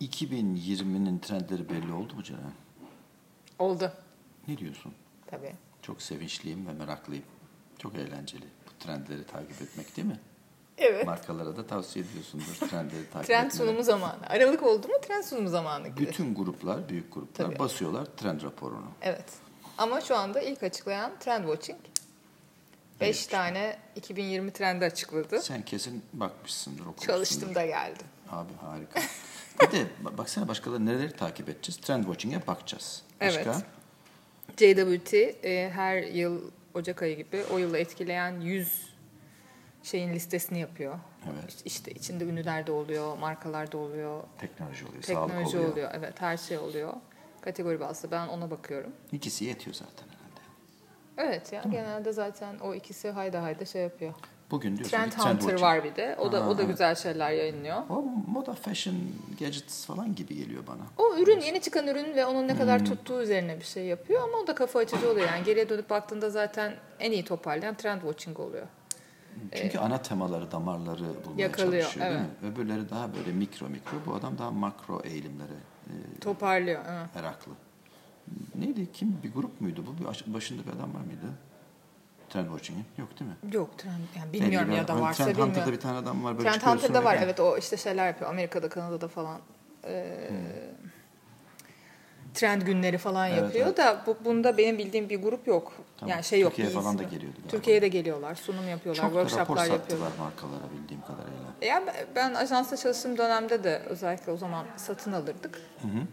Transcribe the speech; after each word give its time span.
2020'nin 0.00 1.18
trendleri 1.18 1.68
belli 1.68 1.92
oldu 1.92 2.14
mu 2.14 2.22
Ceren? 2.22 2.52
Oldu. 3.58 3.92
Ne 4.48 4.58
diyorsun? 4.58 4.94
Tabii. 5.26 5.52
Çok 5.82 6.02
sevinçliyim 6.02 6.66
ve 6.66 6.72
meraklıyım. 6.72 7.24
Çok 7.78 7.94
eğlenceli 7.94 8.44
bu 8.66 8.84
trendleri 8.84 9.26
takip 9.26 9.62
etmek 9.62 9.96
değil 9.96 10.08
mi? 10.08 10.20
Evet. 10.78 11.06
Markalara 11.06 11.56
da 11.56 11.66
tavsiye 11.66 12.04
ediyorsundur 12.04 12.44
trendleri 12.68 13.10
takip 13.10 13.26
Trend 13.28 13.46
etmeyi. 13.46 13.66
sunumu 13.68 13.82
zamanı. 13.82 14.26
Aralık 14.26 14.62
oldu 14.62 14.88
mu 14.88 14.94
trend 15.02 15.22
sunumu 15.24 15.48
zamanı 15.48 15.88
gibi. 15.88 16.00
Bütün 16.00 16.34
gruplar, 16.34 16.88
büyük 16.88 17.14
gruplar 17.14 17.46
Tabii. 17.46 17.58
basıyorlar 17.58 18.04
trend 18.04 18.42
raporunu. 18.42 18.90
Evet. 19.02 19.24
Ama 19.78 20.00
şu 20.00 20.16
anda 20.16 20.40
ilk 20.40 20.62
açıklayan 20.62 21.12
Trend 21.20 21.44
Watching. 21.44 21.78
5 23.00 23.16
Evet. 23.18 23.30
tane 23.30 23.78
2020 23.96 24.52
trendi 24.52 24.84
açıkladı. 24.84 25.40
Sen 25.42 25.62
kesin 25.64 26.02
bakmışsındır, 26.12 26.80
okumuşsundur. 26.80 27.12
Çalıştım 27.12 27.54
da 27.54 27.66
geldim. 27.66 28.06
Abi 28.30 28.52
harika. 28.60 29.00
Bir 29.62 29.70
de 29.72 29.86
ba- 30.04 30.18
baksana 30.18 30.48
başkaları 30.48 30.86
nereleri 30.86 31.12
takip 31.12 31.48
edeceğiz? 31.48 31.76
Trend 31.80 32.04
watching'e 32.04 32.46
bakacağız. 32.46 33.02
Başka? 33.20 33.40
Evet. 33.40 34.76
JWT 34.76 35.14
e, 35.44 35.70
her 35.70 36.02
yıl 36.02 36.50
Ocak 36.74 37.02
ayı 37.02 37.16
gibi 37.16 37.44
o 37.52 37.58
yılı 37.58 37.78
etkileyen 37.78 38.40
100 38.40 38.88
şeyin 39.82 40.12
listesini 40.12 40.58
yapıyor. 40.60 40.98
Evet. 41.26 41.62
İşte 41.64 41.90
içinde 41.90 42.24
ünlüler 42.24 42.66
de 42.66 42.72
oluyor, 42.72 43.18
markalar 43.18 43.72
da 43.72 43.78
oluyor, 43.78 44.22
Teknoloji 44.38 44.86
oluyor, 44.86 45.02
sağlık 45.02 45.28
teknoloji 45.30 45.56
oluyor. 45.58 45.72
oluyor. 45.72 45.90
Evet, 45.94 46.20
her 46.20 46.36
şey 46.36 46.58
oluyor. 46.58 46.94
Kategori 47.40 47.80
bazlı 47.80 48.10
ben 48.10 48.28
ona 48.28 48.50
bakıyorum. 48.50 48.92
İkisi 49.12 49.44
yetiyor 49.44 49.74
zaten 49.74 50.06
herhalde. 50.08 50.40
Evet 51.16 51.52
ya 51.52 51.62
genelde 51.70 52.12
zaten 52.12 52.58
o 52.58 52.74
ikisi 52.74 53.10
hayda 53.10 53.42
hayda 53.42 53.64
şey 53.64 53.82
yapıyor. 53.82 54.14
Bugün 54.50 54.76
diyorsun 54.76 54.96
Trend 54.96 55.12
ki 55.12 55.18
Hunter 55.18 55.60
var 55.60 55.84
bir 55.84 55.96
de. 55.96 56.16
O 56.20 56.32
da 56.32 56.44
Ha, 56.44 56.48
o 56.48 56.58
da 56.58 56.62
evet. 56.62 56.70
güzel 56.70 56.94
şeyler 56.94 57.30
yayınlıyor. 57.30 57.76
O 57.90 58.02
moda, 58.26 58.54
fashion, 58.54 58.96
gadgets 59.40 59.86
falan 59.86 60.14
gibi 60.14 60.36
geliyor 60.36 60.62
bana. 60.66 60.82
O 60.98 61.16
ürün 61.16 61.40
yeni 61.40 61.60
çıkan 61.60 61.86
ürün 61.86 62.14
ve 62.16 62.26
onun 62.26 62.48
ne 62.48 62.52
Hmm. 62.52 62.58
kadar 62.58 62.84
tuttuğu 62.84 63.20
üzerine 63.22 63.60
bir 63.60 63.64
şey 63.64 63.84
yapıyor 63.84 64.22
ama 64.22 64.38
o 64.38 64.46
da 64.46 64.54
kafa 64.54 64.78
açıcı 64.78 65.10
oluyor. 65.10 65.26
Yani 65.28 65.44
geriye 65.44 65.68
dönüp 65.68 65.90
baktığında 65.90 66.30
zaten 66.30 66.74
en 67.00 67.12
iyi 67.12 67.24
toparlayan 67.24 67.74
trend 67.74 68.00
watching 68.00 68.40
oluyor. 68.40 68.66
Çünkü 69.54 69.78
ana 69.78 70.02
temaları, 70.02 70.50
damarları 70.52 71.04
bulmaya 71.24 71.42
Yakalıyor, 71.42 71.82
çalışıyor 71.82 72.06
değil 72.06 72.18
evet. 72.20 72.42
mi? 72.42 72.48
Öbürleri 72.52 72.90
daha 72.90 73.14
böyle 73.14 73.32
mikro 73.32 73.68
mikro. 73.68 73.96
Bu 74.06 74.14
adam 74.14 74.38
daha 74.38 74.50
makro 74.50 75.00
eğilimlere 75.04 75.52
e, 75.86 76.20
Toparlıyor. 76.20 76.80
Evet. 76.88 77.14
meraklı. 77.14 77.52
Neydi? 78.54 78.92
Kim? 78.92 79.18
Bir 79.22 79.32
grup 79.32 79.60
muydu 79.60 79.84
bu? 79.86 80.00
Bir 80.04 80.08
aş- 80.08 80.26
başında 80.26 80.62
bir 80.66 80.72
adam 80.72 80.94
var 80.94 81.00
mıydı? 81.00 81.26
Trend 82.30 82.46
Watching'in. 82.46 82.84
Yok 82.98 83.08
değil 83.20 83.30
mi? 83.30 83.54
Yok 83.54 83.78
trend 83.78 83.94
yani 84.18 84.32
bilmiyorum 84.32 84.72
ya 84.72 84.88
da 84.88 85.00
varsa 85.00 85.24
Trend 85.24 85.28
bilmiyorum. 85.36 85.54
Hunter'da 85.54 85.72
bir 85.72 85.80
tane 85.80 85.98
adam 85.98 86.24
var. 86.24 86.38
Böyle 86.38 86.50
Trend 86.50 86.62
Hunter'da 86.62 87.04
var 87.04 87.14
gel- 87.14 87.22
evet 87.22 87.40
o 87.40 87.58
işte 87.58 87.76
şeyler 87.76 88.06
yapıyor. 88.06 88.30
Amerika'da, 88.30 88.68
Kanada'da 88.68 89.08
falan. 89.08 89.40
Ee, 89.84 90.30
Trend 92.34 92.62
günleri 92.62 92.98
falan 92.98 93.28
Evet, 93.30 93.42
yapıyor 93.42 93.66
evet. 93.66 93.76
da 93.76 94.02
bu, 94.06 94.16
bunda 94.24 94.58
benim 94.58 94.78
bildiğim 94.78 95.08
bir 95.08 95.22
grup 95.22 95.46
yok. 95.46 95.72
Tamam, 95.98 96.10
Yani 96.10 96.24
şey 96.24 96.40
yok. 96.40 96.50
Türkiye'ye 96.50 96.74
bir 96.76 96.80
falan 96.82 96.98
da 96.98 97.02
geliyordu 97.02 97.36
galiba. 97.36 97.48
Türkiye'ye 97.50 97.82
de 97.82 97.88
geliyorlar, 97.88 98.34
sunum 98.34 98.68
yapıyorlar, 98.68 99.02
Çok 99.02 99.12
workshoplar 99.12 99.66
yapıyorlar. 99.66 100.10
markalara 100.18 100.72
bildiğim 100.72 101.02
kadarıyla. 101.02 101.48
Ya 101.62 101.82
ben- 101.86 102.06
ben 102.14 102.34
ajansta 102.34 102.76
çalıştığım 102.76 103.18
dönemde 103.18 103.64
de 103.64 103.78
özellikle 103.86 104.32
o 104.32 104.36
zaman 104.36 104.66
satın 104.76 105.12
alırdık 105.12 105.60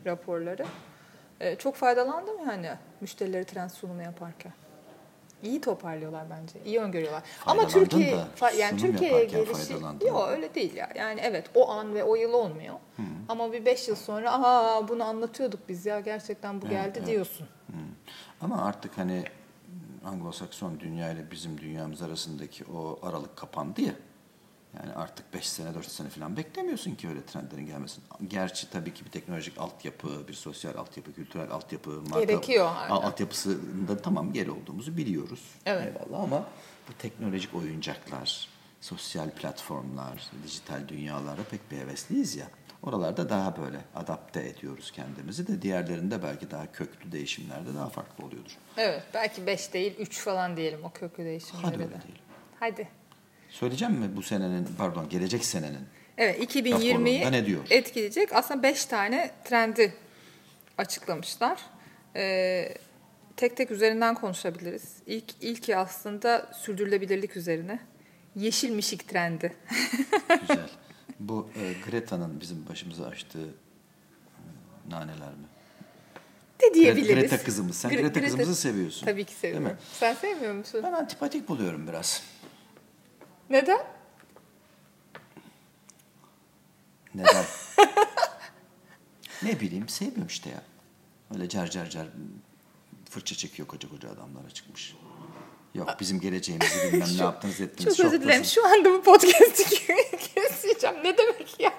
raporları. 0.06 0.66
Ee, 1.40 1.56
çok 1.56 1.76
faydalandım 1.76 2.50
yani 2.50 2.70
müşterileri 3.02 3.46
trend 3.46 3.70
sunumu 3.70 4.02
yaparken. 4.02 4.54
İyi 5.44 5.62
toparlıyorlar 5.62 6.26
bence. 6.30 6.60
iyi 6.66 6.80
öngörüyorlar. 6.80 7.24
Ama 7.46 7.68
Türkiye 7.68 8.18
da, 8.42 8.52
yani 8.52 8.78
Türkiye'ye 8.78 9.26
gelişi 9.26 9.74
yok 10.08 10.28
öyle 10.30 10.56
değil 10.56 10.76
ya. 10.76 10.90
Yani 10.96 11.20
evet 11.24 11.50
o 11.56 11.70
an 11.70 11.96
ve 11.96 12.04
o 12.04 12.16
yıl 12.16 12.34
olmuyor. 12.34 12.76
Ama 13.30 13.54
bir 13.54 13.66
beş 13.66 13.88
yıl 13.88 13.96
sonra 13.96 14.34
aha 14.34 14.88
bunu 14.88 15.04
anlatıyorduk 15.04 15.70
biz 15.70 15.86
ya 15.86 16.00
gerçekten 16.00 16.62
bu 16.62 16.66
Evet, 16.66 16.76
geldi 16.76 16.98
evet. 16.98 17.08
diyorsun. 17.08 17.48
Hmm. 17.68 17.76
Ama 18.42 18.62
artık 18.66 18.98
hani 18.98 19.24
Anglo-Sakson 20.06 20.80
dünya 20.80 21.12
ile 21.12 21.32
bizim 21.32 21.62
dünyamız 21.62 22.02
arasındaki 22.02 22.66
o 22.66 23.00
aralık 23.04 23.36
kapandı 23.36 23.82
ya. 23.82 23.94
Yani 24.80 24.94
artık 24.94 25.34
5 25.34 25.50
sene 25.50 25.74
4 25.74 25.92
sene 25.92 26.10
falan 26.10 26.38
beklemiyorsun 26.38 26.96
ki 26.96 27.10
öyle 27.10 27.26
trendlerin 27.26 27.66
gelmesini. 27.66 28.04
Gerçi 28.28 28.70
tabii 28.70 28.94
ki 28.94 29.06
bir 29.06 29.10
teknolojik 29.10 29.58
altyapı, 29.58 30.28
bir 30.28 30.34
sosyal 30.34 30.76
altyapı, 30.76 31.14
kültürel 31.14 31.52
altyapı, 31.52 31.90
marka 31.90 32.20
Gerekiyor, 32.20 32.72
altyapısında 32.90 33.98
tamam 33.98 34.34
geri 34.34 34.52
olduğumuzu 34.52 34.98
biliyoruz. 34.98 35.44
Evet. 35.66 35.88
Eyvallah 35.88 36.24
ama 36.24 36.48
bu 36.90 36.94
teknolojik 37.00 37.56
oyuncaklar, 37.56 38.48
sosyal 38.82 39.30
platformlar, 39.30 40.32
dijital 40.44 40.88
dünyalara 40.88 41.44
pek 41.52 41.72
bir 41.72 41.78
hevesliyiz 41.78 42.36
ya. 42.36 42.48
Oralarda 42.84 43.30
daha 43.30 43.58
böyle 43.58 43.78
adapte 43.96 44.48
ediyoruz 44.48 44.92
kendimizi 44.92 45.48
de 45.48 45.62
diğerlerinde 45.62 46.24
belki 46.24 46.52
daha 46.52 46.72
köklü 46.72 47.12
değişimlerde 47.12 47.76
daha 47.76 47.90
farklı 47.90 48.26
oluyordur. 48.26 48.58
Evet 48.78 49.04
belki 49.14 49.46
5 49.48 49.74
değil 49.74 49.96
3 50.00 50.20
falan 50.20 50.58
diyelim 50.58 50.84
o 50.84 50.92
köklü 50.92 51.26
değişimleri 51.26 51.66
Hadi 51.66 51.80
de. 51.80 51.84
öyle 51.84 52.02
diyelim. 52.02 52.22
Hadi. 52.60 52.88
Söyleyeceğim 53.60 53.94
mi 53.94 54.16
bu 54.16 54.22
senenin, 54.22 54.68
pardon 54.78 55.10
gelecek 55.10 55.46
senenin? 55.46 55.80
Evet 56.18 56.56
Raporunda 56.56 56.70
2020'yi 57.10 57.32
ne 57.32 57.46
diyor? 57.46 57.62
etkileyecek 57.70 58.34
aslında 58.34 58.64
5 58.64 58.86
tane 58.86 59.32
trendi 59.44 59.94
açıklamışlar. 60.78 61.60
Ee, 62.16 62.78
tek 63.38 63.58
tek 63.58 63.72
üzerinden 63.72 64.16
konuşabiliriz. 64.16 64.84
İlk 65.06 65.26
ilki 65.42 65.78
aslında 65.78 66.52
sürdürülebilirlik 66.62 67.38
üzerine. 67.38 67.80
Yeşil 68.36 68.70
mişik 68.70 69.08
trendi. 69.08 69.56
Güzel. 70.42 70.70
Bu 71.20 71.50
e, 71.56 71.74
Greta'nın 71.90 72.42
bizim 72.42 72.68
başımıza 72.70 73.06
açtığı 73.06 73.48
e, 73.48 74.90
naneler 74.90 75.30
mi? 75.30 75.46
De 76.64 76.74
diyebiliriz. 76.74 77.30
Greta 77.30 77.44
kızımız. 77.44 77.78
Sen 77.78 77.92
Gre- 77.92 78.02
Greta 78.02 78.22
kızımızı 78.22 78.56
seviyorsun. 78.56 79.06
Tabii 79.06 79.24
ki 79.24 79.28
Değil 79.28 79.40
seviyorum. 79.40 79.68
mi? 79.68 79.76
Sen 80.00 80.14
sevmiyor 80.14 80.54
musun? 80.54 80.82
Ben 80.84 80.94
antipatik 80.94 81.48
buluyorum 81.48 81.88
biraz. 81.88 82.24
Neden? 83.50 83.80
Neden? 87.16 87.46
ne 89.44 89.60
bileyim 89.60 89.90
sevmiyorum 89.90 90.28
işte 90.28 90.50
ya. 90.50 90.62
Öyle 91.34 91.50
car 91.50 91.70
car 91.70 91.90
car 91.90 92.08
fırça 93.10 93.36
çekiyor 93.36 93.68
koca 93.68 93.90
koca 93.90 94.10
adamlara 94.12 94.50
çıkmış. 94.50 94.96
Yok 95.74 95.96
bizim 96.00 96.20
geleceğimizi 96.20 96.94
bilmem 96.94 97.08
ne 97.18 97.24
yaptınız 97.24 97.62
ettiniz. 97.62 97.98
Çok 97.98 98.06
özür 98.06 98.22
dilerim. 98.22 98.46
Şu 98.46 98.66
anda 98.68 98.90
bu 98.90 99.04
podcast'i 99.04 99.64
keseceğim. 100.36 100.96
Ne 101.04 101.18
demek 101.18 101.60
ya? 101.60 101.74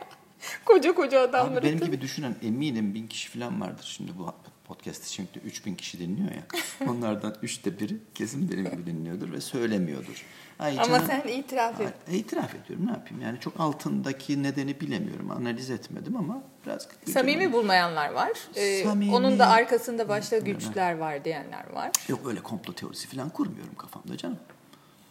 Koca 0.65 0.95
koca 0.95 1.21
adamları. 1.21 1.59
Abi 1.59 1.67
benim 1.67 1.81
gibi 1.81 2.01
düşünen 2.01 2.37
eminim 2.43 2.95
bin 2.95 3.07
kişi 3.07 3.29
falan 3.39 3.61
vardır. 3.61 3.95
Şimdi 3.97 4.19
bu 4.19 4.27
podcast'i 4.67 5.13
şimdi 5.13 5.29
3000 5.45 5.75
kişi 5.75 5.99
dinliyor 5.99 6.31
ya. 6.31 6.43
Onlardan 6.91 7.37
üçte 7.43 7.79
biri 7.81 7.97
kesin 8.15 8.53
benim 8.53 8.65
gibi 8.65 8.87
dinliyordur 8.87 9.33
ve 9.33 9.41
söylemiyordur. 9.41 10.25
Ay 10.59 10.73
Ama 10.73 10.85
canım, 10.85 11.07
sen 11.07 11.29
itiraf 11.29 11.81
et. 11.81 11.95
İtiraf 12.13 12.55
ediyorum 12.55 12.87
ne 12.87 12.91
yapayım 12.91 13.23
yani 13.23 13.41
çok 13.41 13.61
altındaki 13.61 14.43
nedeni 14.43 14.81
bilemiyorum 14.81 15.31
analiz 15.31 15.71
etmedim 15.71 16.17
ama 16.17 16.43
biraz 16.67 16.89
Samimi 17.13 17.53
bulmayanlar 17.53 18.11
var. 18.11 18.31
Ee, 18.55 18.83
Samimi. 18.85 19.15
Onun 19.15 19.39
da 19.39 19.47
arkasında 19.47 20.09
başka 20.09 20.39
güçler 20.39 20.99
var 20.99 21.25
diyenler 21.25 21.71
var. 21.73 21.91
Yok 22.09 22.21
öyle 22.27 22.41
komplo 22.41 22.73
teorisi 22.73 23.09
falan 23.09 23.29
kurmuyorum 23.29 23.75
kafamda 23.75 24.17
canım. 24.17 24.39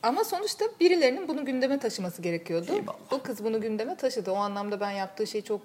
Ama 0.03 0.23
sonuçta 0.23 0.66
birilerinin 0.79 1.27
bunu 1.27 1.45
gündeme 1.45 1.79
taşıması 1.79 2.22
gerekiyordu. 2.22 2.72
Eyvallah. 2.73 2.97
O 3.11 3.22
kız 3.22 3.43
bunu 3.43 3.61
gündeme 3.61 3.95
taşıdı. 3.95 4.31
O 4.31 4.35
anlamda 4.35 4.79
ben 4.79 4.91
yaptığı 4.91 5.27
şeyi 5.27 5.43
çok 5.43 5.61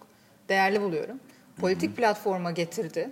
değerli 0.48 0.80
buluyorum. 0.80 1.20
Politik 1.56 1.96
platforma 1.96 2.50
getirdi. 2.50 3.10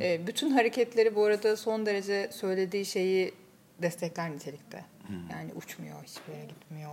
Ee, 0.00 0.26
bütün 0.26 0.50
hareketleri 0.50 1.14
bu 1.14 1.24
arada 1.24 1.56
son 1.56 1.86
derece 1.86 2.30
söylediği 2.32 2.84
şeyi 2.84 3.34
destekler 3.82 4.30
nitelikte. 4.30 4.84
Yani 5.30 5.52
uçmuyor, 5.54 6.04
hiçbir 6.04 6.32
yere 6.32 6.46
gitmiyor 6.46 6.92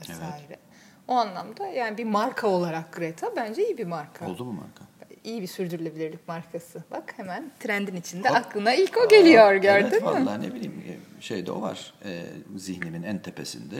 vesaire. 0.00 0.58
O 1.08 1.12
anlamda 1.12 1.66
yani 1.66 1.98
bir 1.98 2.04
marka 2.04 2.48
olarak 2.48 2.92
Greta 2.92 3.36
bence 3.36 3.66
iyi 3.66 3.78
bir 3.78 3.84
marka. 3.84 4.30
Oldu 4.30 4.44
mu 4.44 4.52
marka? 4.52 4.84
İyi 5.24 5.42
bir 5.42 5.46
sürdürülebilirlik 5.46 6.28
markası. 6.28 6.84
Bak 6.90 7.14
hemen 7.16 7.50
trendin 7.60 7.96
içinde 7.96 8.28
Hop. 8.28 8.36
aklına 8.36 8.74
ilk 8.74 8.96
o 9.06 9.08
geliyor 9.08 9.54
gördün 9.54 9.86
evet, 9.86 10.02
mü? 10.02 10.06
vallahi 10.06 10.42
ne 10.42 10.54
bileyim 10.54 10.84
e, 10.88 11.22
şeyde 11.22 11.52
o 11.52 11.60
var. 11.60 11.94
E, 12.04 12.24
zihnimin 12.56 13.02
en 13.02 13.18
tepesinde 13.18 13.76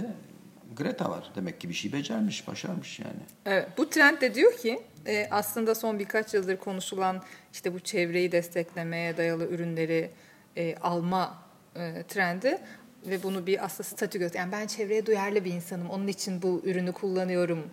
Greta 0.77 1.11
var. 1.11 1.31
Demek 1.37 1.61
ki 1.61 1.69
bir 1.69 1.75
şey 1.75 1.93
becermiş, 1.93 2.49
başarmış 2.49 2.99
yani. 2.99 3.21
Evet, 3.47 3.69
bu 3.79 3.91
trend 3.91 4.21
de 4.21 4.35
diyor 4.35 4.57
ki 4.57 4.81
e, 5.07 5.29
aslında 5.31 5.75
son 5.75 5.99
birkaç 5.99 6.35
yıldır 6.35 6.57
konuşulan 6.57 7.23
işte 7.53 7.75
bu 7.75 7.81
çevreyi 7.81 8.33
desteklemeye 8.33 9.17
dayalı 9.17 9.47
ürünleri 9.47 10.11
e, 10.57 10.77
alma 10.77 11.43
e, 11.77 12.03
trendi 12.09 12.59
ve 13.07 13.23
bunu 13.23 13.47
bir 13.47 13.65
aslında 13.65 13.83
statü 13.83 14.19
göster. 14.19 14.41
Yani 14.41 14.53
ben 14.53 14.67
çevreye 14.67 15.07
duyarlı 15.07 15.45
bir 15.45 15.53
insanım. 15.53 15.91
Onun 15.91 16.07
için 16.07 16.43
bu 16.43 16.63
ürünü 16.65 16.93
kullanıyorum. 16.93 17.71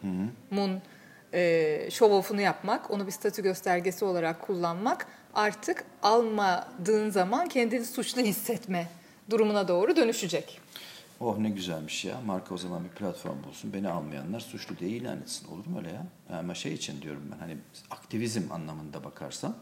Mun 0.51 0.81
e, 1.33 1.87
show 1.91 2.15
off'unu 2.15 2.41
yapmak, 2.41 2.91
onu 2.91 3.07
bir 3.07 3.11
statü 3.11 3.43
göstergesi 3.43 4.05
olarak 4.05 4.41
kullanmak 4.41 5.07
artık 5.33 5.83
almadığın 6.03 7.09
zaman 7.09 7.47
kendini 7.47 7.85
suçlu 7.85 8.21
hissetme 8.21 8.87
durumuna 9.29 9.67
doğru 9.67 9.95
dönüşecek. 9.95 10.61
Oh 11.19 11.37
ne 11.37 11.49
güzelmiş 11.49 12.05
ya. 12.05 12.21
Marka 12.25 12.53
o 12.53 12.57
zaman 12.57 12.83
bir 12.83 12.89
platform 12.89 13.43
bulsun. 13.47 13.73
Beni 13.73 13.89
almayanlar 13.89 14.39
suçlu 14.39 14.77
diye 14.77 14.89
ilan 14.89 15.17
etsin. 15.21 15.47
Olur 15.47 15.65
mu 15.65 15.77
öyle 15.77 15.89
ya? 15.91 16.05
Ama 16.39 16.55
şey 16.55 16.73
için 16.73 17.01
diyorum 17.01 17.23
ben 17.33 17.37
hani 17.37 17.57
aktivizm 17.91 18.51
anlamında 18.51 19.03
bakarsan 19.03 19.55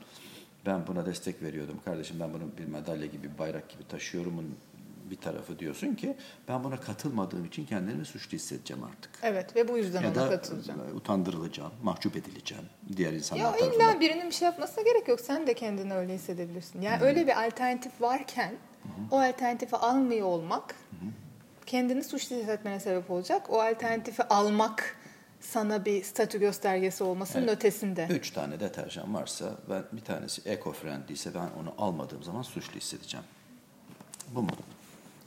ben 0.65 0.87
buna 0.87 1.05
destek 1.05 1.41
veriyordum. 1.41 1.79
Kardeşim 1.85 2.19
ben 2.19 2.33
bunu 2.33 2.43
bir 2.57 2.65
madalya 2.67 3.05
gibi, 3.05 3.33
bir 3.33 3.37
bayrak 3.37 3.69
gibi 3.69 3.87
taşıyorumun 3.87 4.55
bir 5.11 5.15
tarafı 5.15 5.59
diyorsun 5.59 5.95
ki 5.95 6.17
ben 6.47 6.63
buna 6.63 6.79
katılmadığım 6.79 7.45
için 7.45 7.65
kendimi 7.65 8.05
suçlu 8.05 8.31
hissedeceğim 8.37 8.83
artık. 8.83 9.11
Evet 9.23 9.55
ve 9.55 9.67
bu 9.67 9.77
yüzden 9.77 10.01
ya 10.01 10.07
ona 10.07 10.15
da 10.15 10.29
katılacağım. 10.29 10.79
utandırılacağım, 10.95 11.71
mahcup 11.83 12.15
edileceğim 12.15 12.63
diğer 12.97 13.13
insanlar 13.13 13.43
Ya 13.43 13.51
tarafından. 13.51 13.91
illa 13.91 13.99
birinin 13.99 14.25
bir 14.27 14.31
şey 14.31 14.45
yapmasına 14.45 14.83
gerek 14.83 15.07
yok. 15.07 15.19
Sen 15.19 15.47
de 15.47 15.53
kendini 15.53 15.93
öyle 15.93 16.13
hissedebilirsin. 16.15 16.81
Yani 16.81 17.03
öyle 17.03 17.27
bir 17.27 17.45
alternatif 17.45 18.01
varken 18.01 18.53
o 19.11 19.19
alternatifi 19.19 19.75
almıyor 19.75 20.27
olmak 20.27 20.75
kendini 21.65 22.03
suçlu 22.03 22.35
hissetmene 22.35 22.79
sebep 22.79 23.11
olacak. 23.11 23.49
O 23.49 23.61
alternatifi 23.61 24.23
almak 24.23 24.95
sana 25.41 25.85
bir 25.85 26.03
statü 26.03 26.39
göstergesi 26.39 27.03
olmasının 27.03 27.43
Evet. 27.47 27.57
ötesinde. 27.57 28.07
Üç 28.09 28.31
tane 28.31 28.59
deterjan 28.59 29.13
varsa 29.13 29.45
ben 29.69 29.83
bir 29.91 30.01
tanesi 30.01 30.41
eco-friendly 30.41 31.11
ise 31.13 31.33
ben 31.33 31.49
onu 31.61 31.73
almadığım 31.77 32.23
zaman 32.23 32.41
suçlu 32.41 32.75
hissedeceğim. 32.75 33.25
Bu 34.35 34.41
mu? 34.41 34.49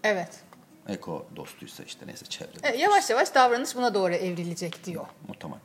Evet. 0.05 0.41
Eko 0.89 1.27
dostuysa 1.37 1.83
işte 1.83 2.07
neyse 2.07 2.25
çevre. 2.27 2.51
Evet, 2.63 2.81
yavaş 2.81 3.11
yavaş 3.11 3.35
davranış 3.35 3.77
buna 3.77 3.95
doğru 3.95 4.15
evrilecek 4.15 4.85
diyor. 4.85 5.07
Tamam. 5.41 5.59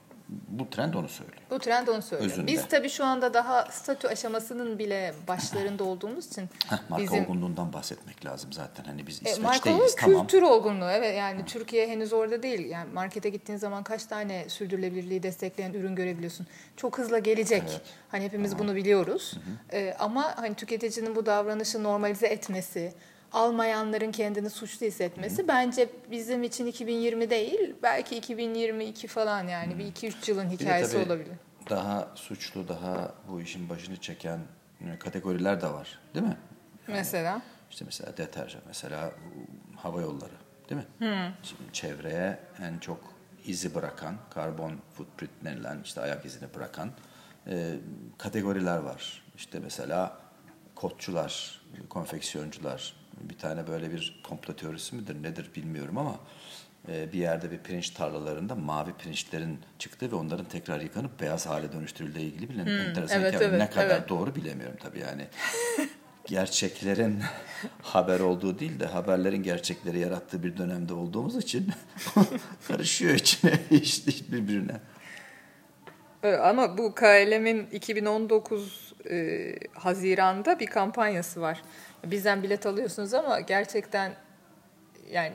Bu 0.48 0.70
trend 0.70 0.94
onu 0.94 1.08
söylüyor. 1.10 1.42
Bu 1.50 1.60
trend 1.60 1.88
onu 1.88 2.02
söylüyor. 2.02 2.32
Özünde. 2.32 2.48
Biz 2.52 2.68
tabii 2.68 2.90
şu 2.90 3.06
anda 3.06 3.34
daha 3.34 3.66
statü 3.72 4.08
aşamasının 4.08 4.80
bile 4.80 5.14
başlarında 5.28 5.84
olduğumuz 5.84 6.28
için 6.28 6.50
Heh, 6.70 6.78
marka 6.90 7.04
bizim 7.06 7.24
olgunluğundan 7.24 7.74
bahsetmek 7.74 8.26
lazım 8.26 8.54
zaten. 8.54 8.84
Hani 8.84 9.08
biz 9.08 9.16
E, 9.26 9.30
İsveç 9.30 9.44
markanın 9.44 9.78
değiliz 9.78 9.96
tamam. 10.00 10.22
kültür 10.22 10.42
olgunluğu 10.42 10.90
evet 10.92 11.18
yani 11.18 11.46
Türkiye 11.46 11.88
henüz 11.88 12.14
orada 12.14 12.44
değil. 12.44 12.66
Yani 12.70 12.94
markete 12.94 13.30
gittiğin 13.30 13.60
zaman 13.60 13.84
kaç 13.84 14.06
tane 14.06 14.50
sürdürülebilirliği 14.50 15.24
destekleyen 15.24 15.74
ürün 15.74 15.96
görebiliyorsun. 15.96 16.48
Çok 16.78 16.98
hızla 16.98 17.20
gelecek. 17.20 17.64
Evet. 17.70 17.82
Hani 18.10 18.24
hepimiz 18.24 18.60
bunu 18.60 18.76
biliyoruz. 18.76 19.34
E, 19.74 19.96
ama 20.00 20.34
hani 20.38 20.56
tüketicinin 20.56 21.16
bu 21.16 21.26
davranışı 21.26 21.84
normalize 21.84 22.28
etmesi, 22.28 22.94
almayanların 23.34 24.12
kendini 24.12 24.50
suçlu 24.50 24.86
hissetmesi 24.86 25.48
bence 25.48 25.90
bizim 26.12 26.44
için 26.44 26.66
2020 26.66 27.30
değil, 27.30 27.76
belki 27.84 28.18
2022 28.18 29.08
falan 29.08 29.48
yani 29.48 29.80
bir 29.80 29.86
2-3 29.86 30.30
yılın 30.32 30.50
hikayesi 30.50 30.98
olabilir. 30.98 31.36
Daha 31.70 32.12
suçlu, 32.16 32.68
daha 32.68 33.14
bu 33.28 33.42
işin 33.42 33.70
başını 33.70 33.98
çeken 33.98 34.40
kategoriler 35.00 35.62
de 35.62 35.68
var. 35.68 36.00
Değil 36.16 36.26
mi? 36.26 36.38
Mesela 36.88 37.42
İşte 37.72 37.86
mesela 37.86 38.18
deterjan, 38.18 38.62
mesela 38.68 39.12
hava 39.76 40.02
yolları. 40.02 40.34
Değil 40.70 40.82
mi? 40.82 41.34
Şimdi 41.44 41.74
çevreye 41.74 42.40
en 42.62 42.78
çok 42.78 43.00
izi 43.46 43.76
bırakan, 43.76 44.16
karbon 44.30 44.74
footprint 44.94 45.32
denilen 45.44 45.80
işte 45.84 46.02
ayak 46.02 46.26
izini 46.26 46.54
bırakan 46.56 46.92
e, 47.48 47.76
kategoriler 48.18 48.78
var. 48.78 49.24
İşte 49.36 49.60
mesela 49.60 50.18
kotçular, 50.76 51.62
konfeksiyoncular. 51.90 53.01
Bir 53.30 53.38
tane 53.38 53.68
böyle 53.68 53.92
bir 53.92 54.22
komplo 54.24 54.54
teorisi 54.54 54.96
midir 54.96 55.24
nedir 55.24 55.50
bilmiyorum 55.56 55.98
ama 55.98 56.20
e, 56.88 57.14
bir 57.14 57.20
yerde 57.20 57.52
bir 57.52 57.58
pirinç 57.58 57.90
tarlalarında 57.90 58.56
mavi 58.56 58.94
pirinçlerin 58.94 59.60
çıktığı 59.80 60.12
ve 60.12 60.16
onların 60.16 60.46
tekrar 60.46 60.82
yıkanıp 60.82 61.20
beyaz 61.20 61.48
hale 61.48 61.72
dönüştürüldüğü 61.72 62.20
ilgili 62.20 62.50
bile 62.50 62.62
enteresan 62.62 63.22
evet, 63.22 63.34
hikaye. 63.34 63.50
evet, 63.50 63.60
Ne 63.60 63.70
kadar 63.70 63.98
evet. 63.98 64.10
doğru 64.10 64.36
bilemiyorum 64.36 64.78
tabii 64.84 65.00
yani. 65.00 65.28
gerçeklerin 66.26 67.20
haber 67.82 68.20
olduğu 68.20 68.60
değil 68.60 68.80
de 68.80 68.86
haberlerin 68.86 69.44
gerçekleri 69.44 70.00
yarattığı 70.00 70.44
bir 70.44 70.58
dönemde 70.58 70.94
olduğumuz 70.94 71.38
için 71.38 71.72
karışıyor 72.68 73.14
içine 73.14 73.60
işte 73.72 74.12
birbirine. 74.32 74.74
Ama 76.42 76.78
bu 76.78 76.96
KLM'in 76.96 77.68
2019 77.72 78.94
e, 79.10 79.56
Haziran'da 79.74 80.60
bir 80.60 80.68
kampanyası 80.68 81.42
var. 81.42 81.62
Bizden 82.06 82.44
bilet 82.44 82.66
alıyorsunuz 82.66 83.14
ama 83.14 83.40
gerçekten 83.40 84.14
yani 85.12 85.34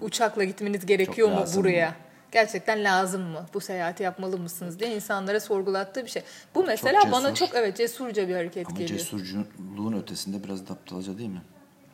uçakla 0.00 0.44
gitmeniz 0.44 0.86
gerekiyor 0.86 1.28
mu 1.28 1.34
Hmm. 1.34 1.40
lazım 1.40 1.62
buraya? 1.62 1.88
mı? 1.90 1.94
Gerçekten 2.32 2.84
lazım 2.84 3.22
mı? 3.22 3.46
Bu 3.54 3.60
seyahati 3.60 4.02
yapmalı 4.02 4.38
mısınız 4.38 4.78
diye 4.80 4.94
insanlara 4.96 5.40
sorgulattığı 5.40 6.04
bir 6.04 6.10
şey. 6.10 6.22
Bu 6.54 6.64
mesela 6.64 7.00
bana 7.12 7.34
cesur. 7.34 7.46
çok 7.46 7.56
evet 7.56 7.76
cesurca 7.76 8.28
bir 8.28 8.34
hareket 8.34 8.66
Ama 8.68 8.78
geliyor. 8.78 8.98
cesurculuğun 8.98 9.92
ötesinde 9.92 10.44
biraz 10.44 10.68
da 10.68 10.72
aptalca 10.72 11.18
değil 11.18 11.28
mi? 11.30 11.42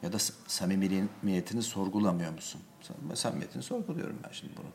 Ya 0.02 0.12
da 0.12 0.18
samimiyetini 0.46 1.62
sorgulamıyor 1.62 2.32
musun? 2.32 2.60
Sam- 2.82 3.16
Samimiyetini 3.16 3.62
sorguluyorum 3.62 4.18
ben 4.28 4.32
şimdi 4.32 4.52
bunun. 4.56 4.70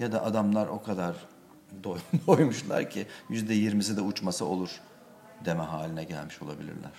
Ya 0.00 0.12
da 0.12 0.24
adamlar 0.24 0.66
o 0.66 0.82
kadar 0.82 1.16
doy- 1.84 1.98
doymuşlar 2.26 2.90
ki 2.90 3.06
yüzde 3.28 3.54
yirmisi 3.54 3.96
de 3.96 4.00
uçmasa 4.00 4.44
olur 4.44 4.80
deme 5.44 5.62
haline 5.62 6.04
gelmiş 6.04 6.42
olabilirler. 6.42 6.90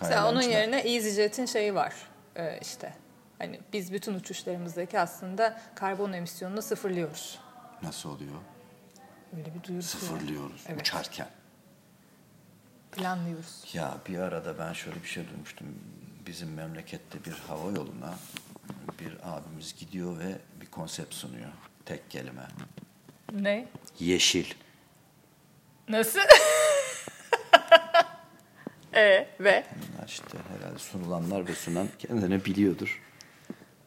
Mesela 0.00 0.28
onun 0.28 0.40
Kayalarcılar. 0.40 0.60
yerine 0.60 0.94
EasyJet'in 0.96 1.46
şeyi 1.46 1.74
var 1.74 1.94
e, 2.36 2.58
işte. 2.62 2.94
Hani 3.38 3.60
biz 3.72 3.92
bütün 3.92 4.14
uçuşlarımızdaki 4.14 5.00
aslında 5.00 5.60
karbon 5.74 6.12
emisyonunu 6.12 6.62
sıfırlıyoruz. 6.62 7.38
Nasıl 7.82 8.10
oluyor? 8.10 8.34
Öyle 9.36 9.54
bir 9.54 9.62
duyurusu. 9.68 9.98
Sıfırlıyoruz 9.98 10.64
Evet. 10.68 10.80
uçarken. 10.80 11.28
Planlıyoruz. 12.92 13.64
Ya 13.72 13.94
bir 14.08 14.18
arada 14.18 14.58
ben 14.58 14.72
şöyle 14.72 15.02
bir 15.02 15.08
şey 15.08 15.28
duymuştum. 15.28 15.66
Bizim 16.26 16.54
memlekette 16.54 17.24
bir 17.24 17.32
hava 17.48 17.70
yoluna 17.70 18.14
bir 19.00 19.16
abimiz 19.24 19.74
gidiyor 19.78 20.18
ve 20.18 20.38
bir 20.60 20.66
konsept 20.66 21.14
sunuyor. 21.14 21.48
Tek 21.84 22.10
kelime. 22.10 22.42
Ne? 23.32 23.68
Yeşil. 23.98 24.46
Nasıl? 25.88 26.20
e 28.94 29.26
ve 29.40 29.64
işte 30.06 30.24
herhalde 30.48 30.78
sunulanlar 30.78 31.48
ve 31.48 31.54
sunan 31.54 31.86
kendini 31.98 32.44
biliyordur. 32.44 33.00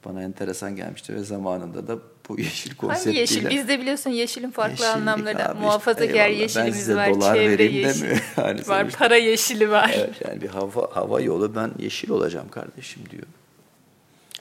Bana 0.05 0.23
enteresan 0.23 0.75
gelmişti 0.75 1.15
ve 1.15 1.23
zamanında 1.23 1.87
da 1.87 1.97
bu 2.29 2.39
yeşil 2.39 2.75
konseptiyle... 2.75 3.09
hangi 3.09 3.19
yeşil? 3.19 3.49
Bizde 3.49 3.79
biliyorsun 3.79 4.09
yeşilin 4.09 4.51
farklı 4.51 4.71
Yeşillik 4.71 4.95
anlamları. 4.95 5.49
abi, 5.49 5.59
Muhafazakar. 5.59 6.13
Ben 6.15 6.27
yeşilimiz 6.27 6.75
size 6.75 6.95
var, 6.95 7.09
dolar 7.09 7.35
çevre 7.35 7.63
yeşili. 7.63 8.19
Yani 8.37 8.67
var, 8.67 8.89
para 8.89 9.15
yeşili 9.15 9.71
var. 9.71 9.91
Evet, 9.95 10.21
yani 10.27 10.41
bir 10.41 10.47
hava, 10.49 10.95
hava 10.95 11.21
yolu 11.21 11.55
ben 11.55 11.71
yeşil 11.79 12.09
olacağım 12.09 12.49
kardeşim 12.49 13.03
diyor. 13.09 13.23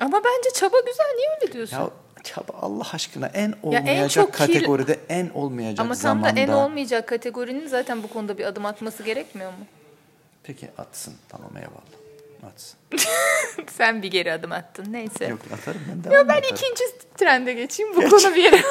Ama 0.00 0.20
bence 0.24 0.50
çaba 0.54 0.76
güzel. 0.86 1.04
Niye 1.16 1.28
öyle 1.42 1.52
diyorsun? 1.52 1.76
Ya 1.76 1.90
çaba 2.24 2.52
Allah 2.60 2.86
aşkına 2.92 3.26
en 3.26 3.48
en 3.48 3.54
olmayacak 3.62 4.26
kil- 4.26 4.32
kategoride 4.38 4.98
en 5.08 5.28
olmayacak 5.28 5.80
Ama 5.80 5.94
tam 5.94 6.00
zamanda. 6.00 6.36
da 6.36 6.40
en 6.40 6.48
olmayacak 6.48 7.08
kategorinin 7.08 7.66
zaten 7.66 8.02
bu 8.02 8.08
konuda 8.08 8.38
bir 8.38 8.44
adım 8.44 8.66
atması 8.66 9.02
gerekmiyor 9.02 9.50
mu? 9.50 9.64
Peki 10.42 10.68
atsın 10.78 11.14
tamam 11.28 11.56
eyvallah. 11.56 12.02
Atsın. 12.52 12.78
Sen 13.72 14.02
bir 14.02 14.10
geri 14.10 14.32
adım 14.32 14.52
attın. 14.52 14.92
Neyse. 14.92 15.24
Yok 15.26 15.40
atarım 15.54 15.80
ben 15.90 16.04
devam 16.04 16.14
Ya 16.14 16.28
ben 16.28 16.38
atarım. 16.38 16.56
ikinci 16.56 16.84
trende 17.16 17.52
geçeyim. 17.52 17.96
Bu 17.96 18.00
konu 18.10 18.34
bir 18.34 18.42
yere 18.42 18.62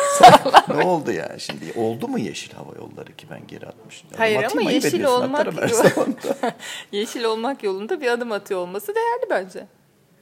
ne 0.77 0.83
oldu 0.83 1.11
ya 1.11 1.39
şimdi? 1.39 1.73
Oldu 1.75 2.07
mu 2.07 2.19
yeşil 2.19 2.53
hava 2.53 2.75
yolları 2.75 3.15
ki 3.15 3.27
ben 3.29 3.47
geri 3.47 3.65
atmışım? 3.65 4.07
Adım 4.09 4.17
Hayır 4.19 4.43
ama 4.43 4.61
yeşil 4.71 5.03
olmak 5.03 5.47
yeşil 6.91 7.23
olmak 7.23 7.63
yolunda 7.63 8.01
bir 8.01 8.07
adım 8.07 8.31
atıyor 8.31 8.59
olması 8.59 8.95
değerli 8.95 9.29
bence. 9.29 9.67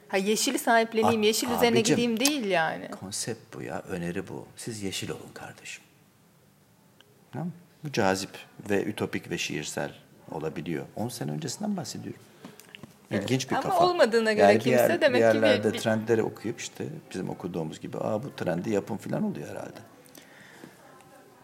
Ha 0.07 0.17
yeşili 0.17 0.59
sahipleneyim, 0.59 1.21
A- 1.21 1.25
yeşil 1.25 1.47
üzerine 1.51 1.77
abicim. 1.79 1.95
gideyim 1.95 2.19
değil 2.19 2.45
yani. 2.45 2.91
Konsept 2.91 3.55
bu 3.55 3.61
ya, 3.61 3.81
öneri 3.89 4.27
bu. 4.27 4.47
Siz 4.57 4.83
yeşil 4.83 5.09
olun 5.09 5.31
kardeşim. 5.33 5.83
Tamam? 7.31 7.51
Bu 7.83 7.91
cazip 7.91 8.29
ve 8.69 8.83
ütopik 8.83 9.29
ve 9.31 9.37
şiirsel 9.37 9.93
olabiliyor. 10.31 10.85
10 10.95 11.09
sene 11.09 11.31
öncesinden 11.31 11.77
bahsediyorum. 11.77 12.21
İlginç 13.11 13.49
bir 13.49 13.55
Ama 13.55 13.63
kafa. 13.69 13.87
olmadığına 13.87 14.33
göre 14.33 14.55
bir 14.55 14.59
kimse 14.59 15.01
demek 15.01 15.21
bir 15.23 15.31
ki 15.31 15.37
bir- 15.37 15.47
yerlerde 15.47 15.71
trendleri 15.71 16.23
okuyup 16.23 16.59
işte 16.59 16.85
bizim 17.11 17.29
okuduğumuz 17.29 17.79
gibi 17.79 17.97
aa 17.97 18.23
bu 18.23 18.35
trendi 18.35 18.69
yapın 18.69 18.97
falan 18.97 19.23
oluyor 19.23 19.47
herhalde. 19.49 19.79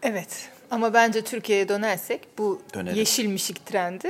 Evet 0.02 0.48
ama 0.70 0.94
bence 0.94 1.22
Türkiye'ye 1.24 1.68
dönersek 1.68 2.28
bu 2.38 2.62
Dönelim. 2.74 2.96
yeşilmişik 2.96 3.66
trendi 3.66 4.08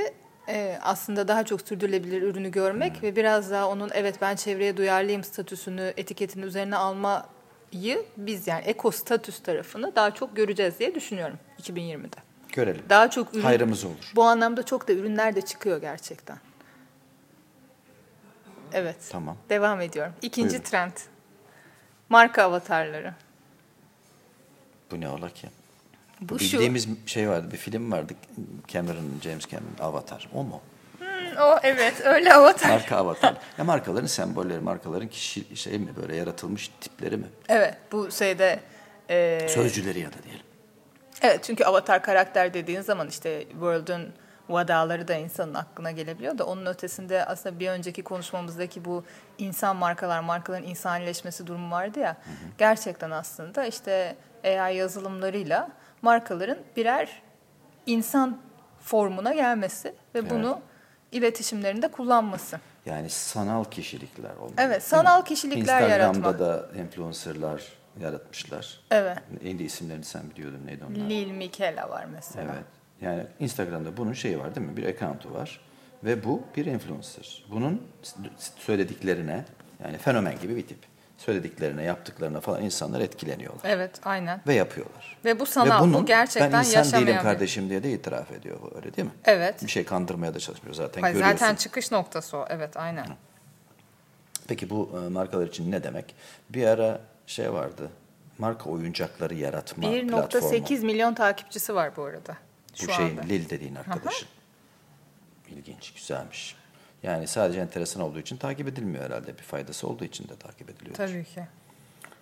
e, 0.49 0.77
aslında 0.81 1.27
daha 1.27 1.45
çok 1.45 1.61
sürdürülebilir 1.61 2.21
ürünü 2.21 2.51
görmek 2.51 3.03
ve 3.03 3.15
biraz 3.15 3.51
daha 3.51 3.69
onun 3.69 3.89
evet 3.93 4.15
ben 4.21 4.35
çevreye 4.35 4.77
duyarlıyım 4.77 5.23
statüsünü 5.23 5.93
etiketini 5.97 6.45
üzerine 6.45 6.75
almayı 6.77 8.05
biz 8.17 8.47
yani 8.47 8.61
eko 8.65 8.91
statüs 8.91 9.39
tarafını 9.39 9.95
daha 9.95 10.13
çok 10.13 10.35
göreceğiz 10.35 10.79
diye 10.79 10.95
düşünüyorum 10.95 11.37
2020'de. 11.61 12.17
Görelim. 12.53 12.83
Daha 12.89 13.09
çok 13.09 13.33
ürün, 13.33 13.43
Hayrımız 13.43 13.83
olur. 13.83 14.11
Bu 14.15 14.23
anlamda 14.23 14.63
çok 14.63 14.87
da 14.87 14.93
ürünler 14.93 15.35
de 15.35 15.41
çıkıyor 15.41 15.81
gerçekten. 15.81 16.37
Evet. 18.73 18.95
Tamam. 19.09 19.37
Devam 19.49 19.81
ediyorum. 19.81 20.13
İkinci 20.21 20.49
Buyurun. 20.49 20.63
trend. 20.63 20.91
Marka 22.09 22.43
avatarları. 22.43 23.13
Bu 24.91 25.01
ne 25.01 25.09
ola 25.09 25.29
ki? 25.29 25.47
Bu 26.21 26.39
şu. 26.39 26.53
Bildiğimiz 26.53 26.87
şey 27.05 27.29
vardı, 27.29 27.51
bir 27.51 27.57
film 27.57 27.91
vardı. 27.91 28.13
Cameron, 28.67 29.05
James 29.23 29.47
Cameron, 29.47 29.75
Avatar. 29.79 30.29
O 30.33 30.43
mu? 30.43 30.61
o 31.41 31.59
evet 31.63 32.01
öyle 32.05 32.33
avatar. 32.33 32.69
Marka 32.69 32.97
avatar. 32.97 33.35
Ya 33.57 33.63
markaların 33.63 34.07
sembolleri, 34.07 34.59
markaların 34.59 35.07
kişi 35.07 35.55
şey 35.55 35.79
mi 35.79 35.89
böyle 36.01 36.15
yaratılmış 36.15 36.71
tipleri 36.81 37.17
mi? 37.17 37.25
Evet 37.49 37.77
bu 37.91 38.11
şeyde 38.11 38.59
e, 39.09 39.47
Sözcüleri 39.49 39.99
ya 39.99 40.09
da 40.09 40.23
diyelim. 40.23 40.45
Evet 41.21 41.43
çünkü 41.43 41.63
avatar 41.63 42.01
karakter 42.01 42.53
dediğin 42.53 42.81
zaman 42.81 43.07
işte 43.07 43.47
World'un 43.51 44.13
vadaları 44.49 45.07
da 45.07 45.15
insanın 45.15 45.53
aklına 45.53 45.91
gelebiliyor 45.91 46.37
da 46.37 46.45
onun 46.45 46.65
ötesinde 46.65 47.25
aslında 47.25 47.59
bir 47.59 47.69
önceki 47.69 48.03
konuşmamızdaki 48.03 48.85
bu 48.85 49.03
insan 49.37 49.75
markalar, 49.75 50.19
markaların 50.19 50.67
insanileşmesi 50.67 51.47
durumu 51.47 51.71
vardı 51.71 51.99
ya. 51.99 52.17
Gerçekten 52.57 53.11
aslında 53.11 53.65
işte 53.65 54.15
AI 54.43 54.75
yazılımlarıyla 54.75 55.69
markaların 56.01 56.57
birer 56.75 57.21
insan 57.85 58.37
formuna 58.79 59.33
gelmesi 59.33 59.95
ve 60.15 60.29
bunu 60.29 60.59
iletişimlerinde 61.11 61.87
kullanması. 61.87 62.59
Yani 62.85 63.09
sanal 63.09 63.63
kişilikler 63.63 64.35
olmalı. 64.35 64.53
Evet, 64.57 64.83
sanal 64.83 65.25
kişilikler 65.25 65.61
Instagram'da 65.81 66.27
yaratmak. 66.27 66.39
da 66.39 66.69
influencerlar 66.79 67.76
yaratmışlar. 68.01 68.79
Evet. 68.91 69.17
İyi 69.43 69.61
isimlerini 69.61 70.03
sen 70.03 70.29
biliyordun 70.29 70.61
neydi 70.65 70.83
onlar? 70.85 71.09
Lil 71.09 71.31
Miquela 71.31 71.89
var 71.89 72.05
mesela. 72.13 72.53
Evet. 72.55 72.65
Yani 73.01 73.23
Instagram'da 73.39 73.97
bunun 73.97 74.13
şeyi 74.13 74.39
var 74.39 74.55
değil 74.55 74.67
mi? 74.67 74.77
Bir 74.77 74.85
account'u 74.85 75.33
var. 75.33 75.61
Ve 76.03 76.23
bu 76.23 76.43
bir 76.55 76.65
influencer. 76.65 77.45
Bunun 77.51 77.87
söylediklerine 78.57 79.45
yani 79.83 79.97
fenomen 79.97 80.39
gibi 80.39 80.55
bir 80.55 80.67
tip. 80.67 80.79
Söylediklerine, 81.17 81.83
yaptıklarına 81.83 82.39
falan 82.39 82.63
insanlar 82.63 83.01
etkileniyorlar. 83.01 83.61
Evet, 83.69 83.91
aynen. 84.03 84.41
Ve 84.47 84.53
yapıyorlar. 84.53 85.17
Ve 85.25 85.39
bu 85.39 85.45
sanal, 85.45 85.79
Ve 85.79 85.83
bunun, 85.83 86.01
bu 86.01 86.05
gerçekten 86.05 86.51
ben 86.51 86.59
insan 86.59 87.01
değilim 87.01 87.21
kardeşim 87.21 87.69
diye 87.69 87.83
de 87.83 87.91
itiraf 87.91 88.31
ediyor. 88.31 88.59
Öyle 88.75 88.95
değil 88.95 89.05
mi? 89.05 89.13
Evet. 89.25 89.63
Bir 89.63 89.67
şey 89.67 89.85
kandırmaya 89.85 90.33
da 90.33 90.39
çalışmıyor 90.39 90.75
zaten. 90.75 91.01
Hayır, 91.01 91.15
görüyorsun. 91.15 91.37
zaten 91.37 91.55
çıkış 91.55 91.91
noktası 91.91 92.37
o. 92.37 92.45
Evet, 92.49 92.77
aynen. 92.77 93.07
Peki 94.47 94.69
bu 94.69 95.01
e, 95.05 95.09
markalar 95.09 95.47
için 95.47 95.71
ne 95.71 95.83
demek? 95.83 96.15
Bir 96.49 96.67
ara 96.67 97.01
şey 97.27 97.53
vardı. 97.53 97.89
Marka 98.37 98.69
oyuncakları 98.69 99.35
yaratma 99.35 99.91
platformu. 99.91 100.55
1.8 100.55 100.85
milyon 100.85 101.13
takipçisi 101.13 101.75
var 101.75 101.95
bu 101.97 102.03
arada. 102.03 102.37
Şu 102.75 102.87
Bu 102.87 102.91
şey 102.91 103.05
anda. 103.05 103.21
Lil 103.21 103.49
dediğin 103.49 103.75
arkadaşın. 103.75 104.27
İlginç, 105.49 105.93
güzelmiş. 105.93 106.55
Yani 107.03 107.27
sadece 107.27 107.59
enteresan 107.59 108.03
olduğu 108.03 108.19
için 108.19 108.37
takip 108.37 108.67
edilmiyor 108.67 109.03
herhalde. 109.03 109.37
Bir 109.37 109.43
faydası 109.43 109.87
olduğu 109.87 110.05
için 110.05 110.27
de 110.27 110.35
takip 110.35 110.69
ediliyor. 110.69 110.95
Tabii 110.95 111.23
ki. 111.23 111.41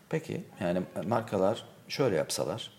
Peki 0.10 0.44
yani 0.60 0.82
markalar 1.08 1.66
şöyle 1.88 2.16
yapsalar. 2.16 2.72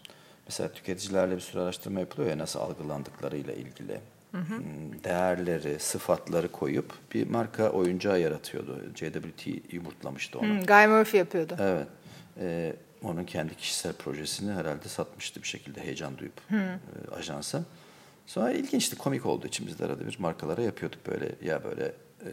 Mesela 0.48 0.72
tüketicilerle 0.72 1.36
bir 1.36 1.40
sürü 1.40 1.60
araştırma 1.62 2.00
yapılıyor 2.00 2.30
ya 2.30 2.38
nasıl 2.38 2.60
algılandıklarıyla 2.60 3.52
ilgili. 3.54 4.00
Hmm, 4.30 5.04
Değerleri, 5.04 5.78
sıfatları 5.80 6.52
koyup 6.52 6.94
bir 7.14 7.30
marka 7.30 7.70
oyuncağı 7.70 8.20
yaratıyordu. 8.20 8.82
JWT 8.94 9.72
yumurtlamıştı 9.72 10.38
onu. 10.38 10.48
Hmm, 10.48 10.62
Guy 10.62 10.86
Murphy 10.86 11.18
yapıyordu. 11.18 11.56
Evet. 11.60 11.86
Ee, 12.40 12.76
onun 13.02 13.24
kendi 13.24 13.54
kişisel 13.54 13.92
projesini 13.92 14.52
herhalde 14.52 14.88
satmıştı 14.88 15.42
bir 15.42 15.48
şekilde 15.48 15.80
heyecan 15.84 16.18
duyup 16.18 16.40
e, 16.52 17.14
ajansa. 17.14 17.64
Sonra 18.26 18.52
ilginçti, 18.52 18.96
komik 18.96 19.26
olduğu 19.26 19.46
için 19.46 19.66
biz 19.66 19.78
de 19.78 19.84
arada 19.84 20.06
bir 20.06 20.16
markalara 20.18 20.62
yapıyorduk 20.62 21.06
böyle 21.06 21.32
ya 21.44 21.64
böyle 21.64 21.84
e, 22.24 22.28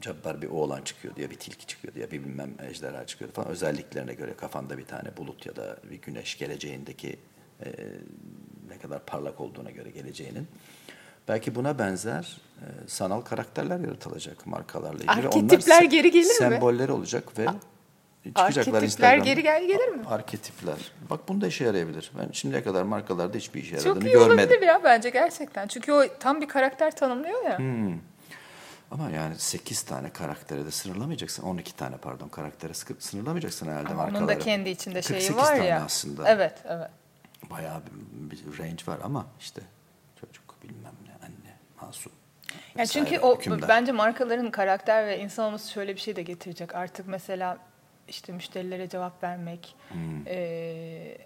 cabbar 0.00 0.42
bir 0.42 0.48
oğlan 0.48 0.82
çıkıyordu 0.82 1.20
ya 1.20 1.30
bir 1.30 1.34
tilki 1.36 1.66
çıkıyordu 1.66 1.98
ya 1.98 2.10
bir 2.10 2.24
bilmem 2.24 2.50
ejderha 2.70 3.06
çıkıyordu 3.06 3.34
falan. 3.34 3.48
Özelliklerine 3.48 4.14
göre 4.14 4.34
kafanda 4.36 4.78
bir 4.78 4.84
tane 4.84 5.16
bulut 5.16 5.46
ya 5.46 5.56
da 5.56 5.76
bir 5.90 5.96
güneş 6.02 6.38
geleceğindeki 6.38 7.18
e, 7.64 7.68
ne 8.68 8.78
kadar 8.78 9.04
parlak 9.06 9.40
olduğuna 9.40 9.70
göre 9.70 9.90
geleceğinin. 9.90 10.48
Belki 11.28 11.54
buna 11.54 11.78
benzer 11.78 12.40
e, 12.60 12.64
sanal 12.88 13.20
karakterler 13.20 13.80
yaratılacak 13.80 14.46
markalarla 14.46 14.98
ilgili. 14.98 15.10
Arketipler 15.10 15.82
se- 15.82 15.86
geri 15.90 16.10
gelir 16.10 16.26
mi? 16.28 16.34
Semboller 16.34 16.88
olacak 16.88 17.38
ve 17.38 17.46
çıkacaklar 18.34 18.60
Arketipler 18.60 18.82
Instagram'da. 18.82 19.24
geri 19.24 19.42
gel 19.42 19.66
gelir 19.66 19.88
mi? 19.88 20.02
Arketipler. 20.08 20.76
Bak 21.10 21.28
bunda 21.28 21.46
işe 21.46 21.64
yarayabilir. 21.64 22.10
Ben 22.18 22.28
şimdiye 22.32 22.62
kadar 22.64 22.82
markalarda 22.82 23.36
hiçbir 23.38 23.62
işe 23.62 23.76
Çok 23.76 23.86
yaradığını 23.86 24.08
iyi 24.08 24.12
görmedim. 24.12 24.38
olabilir 24.38 24.66
ya 24.66 24.80
bence 24.84 25.10
gerçekten. 25.10 25.66
Çünkü 25.66 25.92
o 25.92 26.02
tam 26.20 26.40
bir 26.40 26.48
karakter 26.48 26.96
tanımlıyor 26.96 27.42
ya. 27.44 27.58
Ama 28.90 29.10
yani 29.10 29.38
8 29.38 29.82
tane 29.82 30.10
karaktere 30.10 30.64
de 30.66 30.70
sınırlamayacaksın. 30.70 31.42
12 31.42 31.76
tane 31.76 31.96
pardon 31.96 32.28
karaktere 32.28 32.72
sıkı- 32.74 33.00
sınırlamayacaksın 33.00 33.66
herhalde 33.68 33.88
Ama 33.88 34.02
markaları. 34.02 34.18
onun 34.24 34.28
da 34.28 34.38
kendi 34.38 34.68
içinde 34.70 35.02
şeyi 35.02 35.18
48 35.18 35.36
var 35.36 35.44
tane 35.56 35.64
ya. 35.66 35.82
aslında. 35.84 36.28
Evet, 36.28 36.54
evet. 36.68 36.90
Bayağı 37.50 37.82
bir, 38.30 38.30
bir 38.30 38.58
range 38.58 38.82
var 38.86 38.98
ama 39.04 39.26
işte 39.40 39.60
çocuk 40.20 40.62
bilmem 40.62 40.92
ne 41.06 41.12
anne 41.26 41.56
masum. 41.80 42.12
Yani 42.52 42.82
vesaire, 42.82 43.08
çünkü 43.08 43.20
o 43.20 43.38
hükümdar. 43.38 43.68
bence 43.68 43.92
markaların 43.92 44.50
karakter 44.50 45.06
ve 45.06 45.18
insan 45.18 45.44
olması 45.44 45.70
şöyle 45.72 45.94
bir 45.94 46.00
şey 46.00 46.16
de 46.16 46.22
getirecek. 46.22 46.74
Artık 46.74 47.06
mesela 47.08 47.58
işte 48.08 48.32
müşterilere 48.32 48.88
cevap 48.88 49.22
vermek, 49.22 49.74
Hmm. 49.88 50.26
eee, 50.26 51.18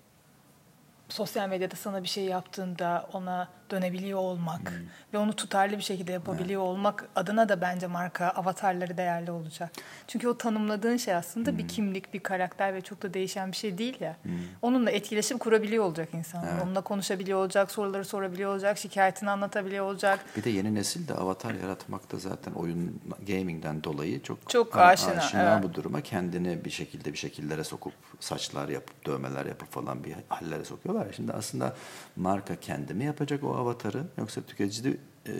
sosyal 1.08 1.48
medyada 1.48 1.76
sana 1.76 2.02
bir 2.02 2.08
şey 2.08 2.24
yaptığında 2.24 3.08
ona 3.12 3.48
dönebiliyor 3.76 4.18
olmak 4.18 4.70
Hmm. 4.70 4.76
ve 5.12 5.18
onu 5.18 5.32
tutarlı 5.32 5.76
bir 5.76 5.82
şekilde 5.82 6.12
yapabiliyor 6.12 6.62
olmak 6.62 7.08
adına 7.16 7.48
da 7.48 7.60
bence 7.60 7.86
marka 7.86 8.28
avatarları 8.28 8.96
değerli 8.96 9.30
olacak. 9.30 9.70
Çünkü 10.08 10.28
o 10.28 10.38
tanımladığın 10.38 10.96
şey 10.96 11.14
aslında 11.14 11.50
Hmm. 11.50 11.58
bir 11.58 11.68
kimlik, 11.68 12.14
bir 12.14 12.20
karakter 12.20 12.74
ve 12.74 12.80
çok 12.80 13.02
da 13.02 13.14
değişen 13.14 13.52
bir 13.52 13.56
şey 13.56 13.78
değil 13.78 14.00
ya. 14.00 14.16
Onunla 14.62 14.90
etkileşim 14.90 15.38
kurabiliyor 15.38 15.84
olacak 15.84 16.08
insanlar. 16.12 16.52
Evet. 16.52 16.62
Onunla 16.64 16.80
konuşabiliyor 16.80 17.38
olacak, 17.38 17.70
soruları 17.70 18.04
sorabiliyor 18.04 18.50
olacak, 18.52 18.78
şikayetini 18.78 19.30
anlatabiliyor 19.30 19.84
olacak. 19.84 20.20
Bir 20.36 20.44
de 20.44 20.50
yeni 20.50 20.74
nesil 20.74 21.08
de 21.08 21.14
avatar 21.14 21.54
yaratmakta 21.54 22.18
zaten 22.18 22.52
oyun 22.52 23.00
gaming'den 23.28 23.84
dolayı 23.84 24.22
çok 24.22 24.50
Çok 24.50 24.76
a- 24.76 24.80
aşina, 24.80 25.52
evet. 25.54 25.62
bu 25.62 25.74
duruma 25.74 26.00
kendini 26.00 26.64
bir 26.64 26.70
şekilde 26.70 27.12
bir 27.12 27.18
şekillere 27.18 27.64
sokup 27.64 27.92
saçlar 28.20 28.68
yapıp 28.68 29.06
dövmeler 29.06 29.46
yapıp 29.46 29.72
falan 29.72 30.04
bir 30.04 30.14
hallere 30.28 30.64
sokuyorlar. 30.64 31.06
Şimdi 31.16 31.32
aslında 31.32 31.76
marka 32.16 32.56
kendi 32.56 32.94
mi 32.94 33.04
yapacak 33.04 33.44
o 33.44 33.56
avatarı 33.62 34.04
yoksa 34.18 34.42
tüketici 34.42 34.96
e, 35.26 35.32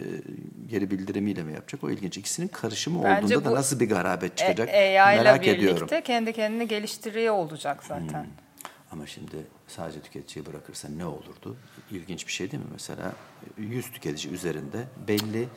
geri 0.69 0.91
bildirimiyle 0.91 1.43
mi 1.43 1.53
yapacak? 1.53 1.83
O 1.83 1.89
ilginç. 1.89 2.17
İkisinin 2.17 2.47
karışımı 2.47 3.03
Bence 3.03 3.37
olduğunda 3.37 3.51
da 3.51 3.55
nasıl 3.55 3.79
bir 3.79 3.89
garabet 3.89 4.37
çıkacak 4.37 4.69
E, 4.71 5.01
AI 5.01 5.17
merak 5.17 5.41
birlikte 5.41 5.57
ediyorum. 5.57 5.87
kendi 6.03 6.33
kendini 6.33 6.67
geliştiriyor 6.67 7.33
olacak 7.33 7.83
zaten. 7.83 8.27
Ama 8.91 9.07
şimdi 9.07 9.35
sadece 9.67 10.01
tüketiciye 10.01 10.45
bırakırsa 10.45 10.87
ne 10.89 11.05
olurdu? 11.05 11.57
İlginç 11.91 12.27
bir 12.27 12.31
şey 12.31 12.51
değil 12.51 12.63
mi? 12.63 12.69
Mesela 12.73 13.13
100 13.57 13.91
tüketici 13.91 14.33
üzerinde 14.33 14.83
belli 15.07 15.47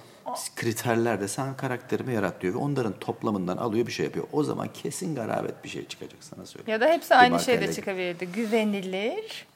kriterlerde 0.56 1.28
sen 1.28 1.56
karakterimi 1.56 2.14
yarat 2.14 2.40
diyor 2.40 2.54
ve 2.54 2.58
onların 2.58 2.98
toplamından 3.00 3.56
alıyor 3.56 3.86
bir 3.86 3.92
şey 3.92 4.06
yapıyor. 4.06 4.26
O 4.32 4.42
zaman 4.44 4.68
kesin 4.72 5.14
garabet 5.14 5.64
bir 5.64 5.68
şey 5.68 5.86
çıkacak 5.86 6.24
sana 6.24 6.46
söyleyeyim. 6.46 6.80
Ya 6.80 6.88
da 6.88 6.92
hepsi 6.92 7.10
Bir 7.10 7.16
aynı 7.16 7.40
şeyde 7.40 7.72
çıkabilirdi. 7.72 8.26
Güvenilir, 8.26 9.46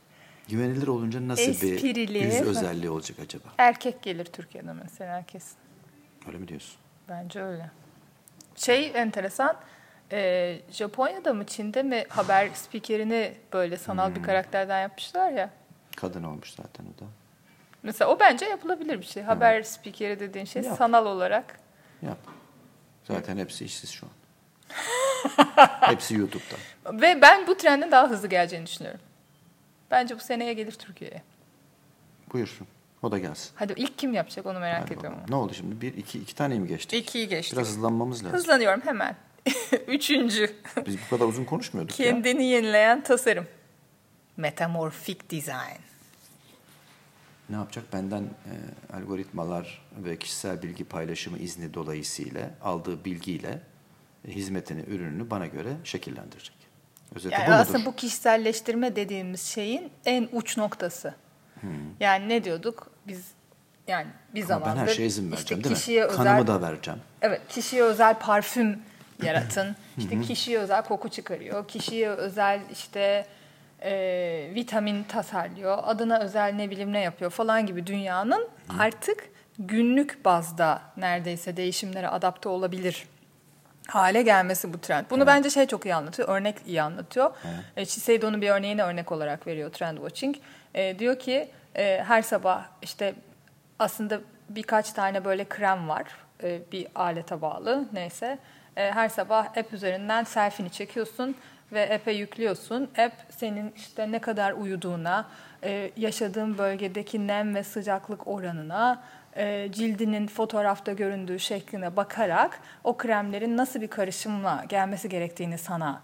Güvenilir 0.51 0.87
olunca 0.87 1.29
nasıl 1.29 1.43
Esprili. 1.51 1.95
bir 1.95 2.21
yüz 2.21 2.41
özelliği 2.43 2.91
olacak 2.91 3.19
acaba? 3.25 3.45
erkek 3.59 4.03
gelir 4.03 4.25
Türkiye'de 4.25 4.73
mesela 4.73 5.23
kesin. 5.27 5.57
Öyle 6.29 6.39
mi 6.39 6.49
diyorsun? 6.49 6.77
Bence 7.09 7.43
öyle. 7.43 7.71
Şey 8.57 8.93
enteresan, 8.95 9.57
e, 10.13 10.59
Japonya'da 10.71 11.35
mı 11.35 11.47
Çin'de 11.47 11.83
mi 11.83 12.05
haber 12.09 12.51
spikerini 12.55 13.35
böyle 13.53 13.77
sanal 13.77 14.09
Hmm. 14.09 14.15
bir 14.17 14.23
karakterden 14.23 14.81
yapmışlar 14.81 15.31
ya. 15.31 15.51
Kadın 15.97 16.23
olmuş 16.23 16.55
zaten 16.55 16.85
o 16.85 17.01
da. 17.01 17.05
Mesela 17.83 18.11
o 18.11 18.21
bence 18.21 18.47
yapılabilir 18.47 19.01
bir 19.01 19.07
şey. 19.07 19.23
Haber 19.23 19.63
spikeri 19.63 20.21
dediğin 20.21 20.45
şey 20.45 20.63
Yap. 20.63 20.79
sanal 20.79 21.07
olarak. 21.07 21.61
Yap. 22.03 22.19
Zaten 23.05 23.37
hepsi 23.39 23.65
işsiz 23.65 23.91
şu 23.91 24.07
an. 24.07 24.13
hepsi 25.81 26.15
YouTube'da. 26.15 26.57
Ve 27.01 27.23
ben 27.23 27.47
bu 27.47 27.57
trendin 27.57 27.91
daha 27.91 28.11
hızlı 28.11 28.29
geleceğini 28.29 28.67
düşünüyorum. 28.67 29.01
Bence 29.91 30.17
bu 30.17 30.21
seneye 30.21 30.55
gelir 30.55 30.73
Türkiye'ye. 30.73 31.23
Buyursun. 32.33 32.67
O 33.03 33.13
da 33.13 33.19
gelsin. 33.19 33.51
Hadi 33.55 33.73
ilk 33.77 33.99
kim 33.99 34.13
yapacak 34.15 34.47
onu 34.47 34.61
merak 34.61 34.83
Hadi 34.83 34.93
ediyorum. 34.93 35.13
bakalım. 35.13 35.31
Ne 35.31 35.35
oldu 35.35 35.55
şimdi? 35.55 35.81
Bir, 35.81 35.95
iki, 35.95 36.19
iki 36.19 36.35
tane 36.35 36.59
mi 36.59 36.69
geçtik? 36.69 37.03
İkiyi 37.05 37.29
geçtik. 37.29 37.57
Biraz 37.59 37.69
hızlanmamız 37.69 38.25
lazım. 38.25 38.39
Hızlanıyorum 38.39 38.81
hemen. 38.85 39.17
Üçüncü. 39.87 40.57
Biz 40.87 40.97
bu 41.07 41.17
kadar 41.17 41.29
uzun 41.29 41.45
konuşmuyorduk 41.45 42.01
ya. 42.01 42.07
Kendini 42.07 42.45
yenileyen 42.45 43.03
tasarım. 43.03 43.47
Metamorfik 44.37 45.31
design. 45.31 45.81
Ne 47.51 47.57
yapacak? 47.57 47.93
Benden 47.93 48.23
e, 48.23 48.53
algoritmalar 48.97 49.83
ve 49.97 50.17
kişisel 50.17 50.63
bilgi 50.63 50.85
paylaşımı 50.85 51.39
izni 51.39 51.75
dolayısıyla 51.75 52.51
aldığı 52.63 53.05
bilgiyle 53.05 53.61
e, 54.29 54.33
hizmetini, 54.33 54.81
ürününü 54.81 55.31
bana 55.31 55.47
göre 55.47 55.77
şekillendirecek. 55.85 56.57
Özeti 57.15 57.35
Yani 57.35 57.47
bu 57.47 57.51
mudur? 57.51 57.61
aslında 57.61 57.85
bu 57.87 57.97
kişiselleştirme 57.97 58.97
dediğimiz 58.97 59.43
şeyin 59.43 59.91
en 60.05 60.29
uç 60.33 60.57
noktası. 60.57 61.15
Yani 62.01 62.29
ne 62.29 62.45
diyorduk? 62.45 62.91
Biz 63.07 63.31
yani 63.89 64.07
bir 64.35 64.43
Hmm. 64.43 64.53
Ama 64.53 64.61
zamandır 64.61 64.83
ben 64.83 64.87
her 64.87 64.95
şeye 64.95 65.07
izin 65.07 65.25
işte 65.25 65.37
vereceğim 65.37 65.65
değil 65.65 65.75
kişiye 65.75 66.01
mi? 66.05 66.07
özel 66.07 66.25
Kanımı 66.25 66.47
da 66.47 66.63
vereceğim. 66.63 67.01
Evet, 67.23 67.41
kişiye 67.49 67.83
özel 67.83 68.19
parfüm 68.19 68.79
yaratın. 69.23 69.77
İşte 69.99 70.21
kişiye 70.21 70.59
özel 70.59 70.83
koku 70.85 71.09
çıkarıyor. 71.09 71.69
Kişiye 71.69 72.09
özel 72.09 72.61
işte 72.73 73.27
e, 73.83 74.51
vitamin 74.55 75.03
tasarlıyor. 75.05 75.79
Adına 75.83 76.19
özel 76.19 76.53
ne 76.55 76.71
bileyim 76.71 76.93
ne 76.93 77.01
yapıyor 77.01 77.31
falan 77.31 77.67
gibi 77.67 77.87
dünyanın 77.87 78.49
artık 78.79 79.29
günlük 79.59 80.25
bazda 80.25 80.83
neredeyse 80.97 81.57
değişimlere 81.57 82.09
adapte 82.09 82.49
olabilir 82.49 83.07
hale 83.91 84.23
gelmesi 84.23 84.73
bu 84.73 84.81
trend. 84.81 85.05
Bunu 85.11 85.27
bence 85.27 85.51
şey 85.51 85.67
çok 85.67 85.87
iyi 85.87 85.95
anlatıyor, 85.95 86.29
örnek 86.29 86.57
iyi 86.67 86.83
anlatıyor. 86.83 87.31
E, 87.77 87.87
Shiseido'nun 87.87 88.43
bir 88.43 88.51
örneğini 88.51 88.83
örnek 88.83 89.13
olarak 89.13 89.47
veriyor 89.47 89.71
Trend 89.73 89.97
Watching. 89.97 90.37
E, 90.75 90.99
diyor 90.99 91.19
ki 91.19 91.51
e, 91.75 92.05
her 92.07 92.23
sabah 92.23 92.65
işte 92.83 93.15
aslında 93.79 94.21
birkaç 94.49 94.93
tane 94.93 95.25
böyle 95.25 95.45
krem 95.45 95.89
var 95.89 96.07
e, 96.43 96.61
bir 96.73 96.87
alete 96.95 97.43
bağlı 97.43 97.85
neyse. 97.93 98.39
E, 98.77 98.91
her 98.91 99.09
sabah 99.09 99.45
app 99.45 99.73
üzerinden 99.73 100.25
selfie'ni 100.25 100.71
çekiyorsun 100.71 101.37
ve 101.73 101.95
app'e 101.95 102.13
yüklüyorsun. 102.13 102.91
App 102.99 103.13
senin 103.31 103.73
işte 103.77 104.13
ne 104.13 104.19
kadar 104.19 104.53
uyuduğuna, 104.53 105.29
e, 105.65 105.91
yaşadığın 105.97 106.59
bölgedeki 106.59 107.27
nem 107.27 107.55
ve 107.55 107.65
sıcaklık 107.65 108.29
oranına, 108.29 109.03
cildinin 109.71 110.27
fotoğrafta 110.27 110.93
göründüğü 110.93 111.39
şekline 111.39 111.97
bakarak 111.97 112.61
o 112.85 112.97
kremlerin 112.97 113.57
nasıl 113.57 113.81
bir 113.81 113.89
karışımla 113.89 114.65
gelmesi 114.69 115.09
gerektiğini 115.09 115.59
sana 115.59 116.03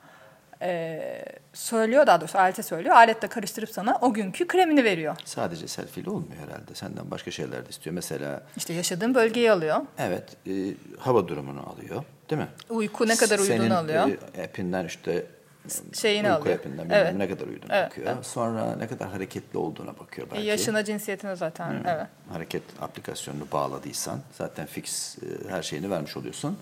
e, 0.63 1.25
söylüyor 1.53 2.07
daha 2.07 2.21
doğrusu 2.21 2.39
alete 2.39 2.63
söylüyor. 2.63 2.95
Alet 2.95 3.23
de 3.23 3.27
karıştırıp 3.27 3.71
sana 3.71 3.99
o 4.01 4.13
günkü 4.15 4.47
kremini 4.47 4.85
veriyor. 4.85 5.17
Sadece 5.25 5.69
selfie'li 5.69 6.11
olmuyor 6.11 6.43
herhalde. 6.47 6.75
Senden 6.75 7.11
başka 7.11 7.31
şeyler 7.31 7.65
de 7.65 7.69
istiyor. 7.69 7.95
Mesela 7.95 8.43
İşte 8.57 8.73
yaşadığın 8.73 9.15
bölgeyi 9.15 9.53
alıyor. 9.53 9.77
evet 9.99 10.37
e, 10.47 10.53
hava 10.99 11.29
durumunu 11.29 11.69
alıyor. 11.71 12.03
Değil 12.31 12.43
mi? 12.43 12.49
Uyku 12.71 13.09
ne 13.09 13.17
kadar 13.17 13.39
uyuduğunu 13.39 13.57
Senin, 13.59 13.71
alıyor. 13.71 14.09
e, 14.39 14.43
appinden 14.45 14.85
işte 14.85 15.27
Şeyini 15.95 16.29
uyku 16.29 16.43
alıyor. 16.43 16.65
bilmem 16.65 16.87
Evet. 16.91 17.15
ne 17.15 17.29
kadar 17.29 17.47
uyuduğuna 17.47 17.77
Evet, 17.77 17.91
bakıyor. 17.91 18.07
evet. 18.15 18.27
Sonra 18.27 18.77
ne 18.77 18.87
kadar 18.87 19.09
hareketli 19.09 19.59
olduğuna 19.59 19.99
bakıyor 19.99 20.29
E, 20.29 20.31
belki. 20.31 20.47
yaşına 20.47 20.85
cinsiyetine 20.85 21.37
zaten 21.37 21.83
evet. 21.87 22.07
Hareket 22.33 22.63
aplikasyonunu 22.81 23.47
bağladıysan 23.53 24.21
zaten 24.33 24.67
fix 24.67 25.19
e, 25.19 25.49
her 25.51 25.63
şeyini 25.63 25.91
vermiş 25.91 26.17
oluyorsun. 26.17 26.59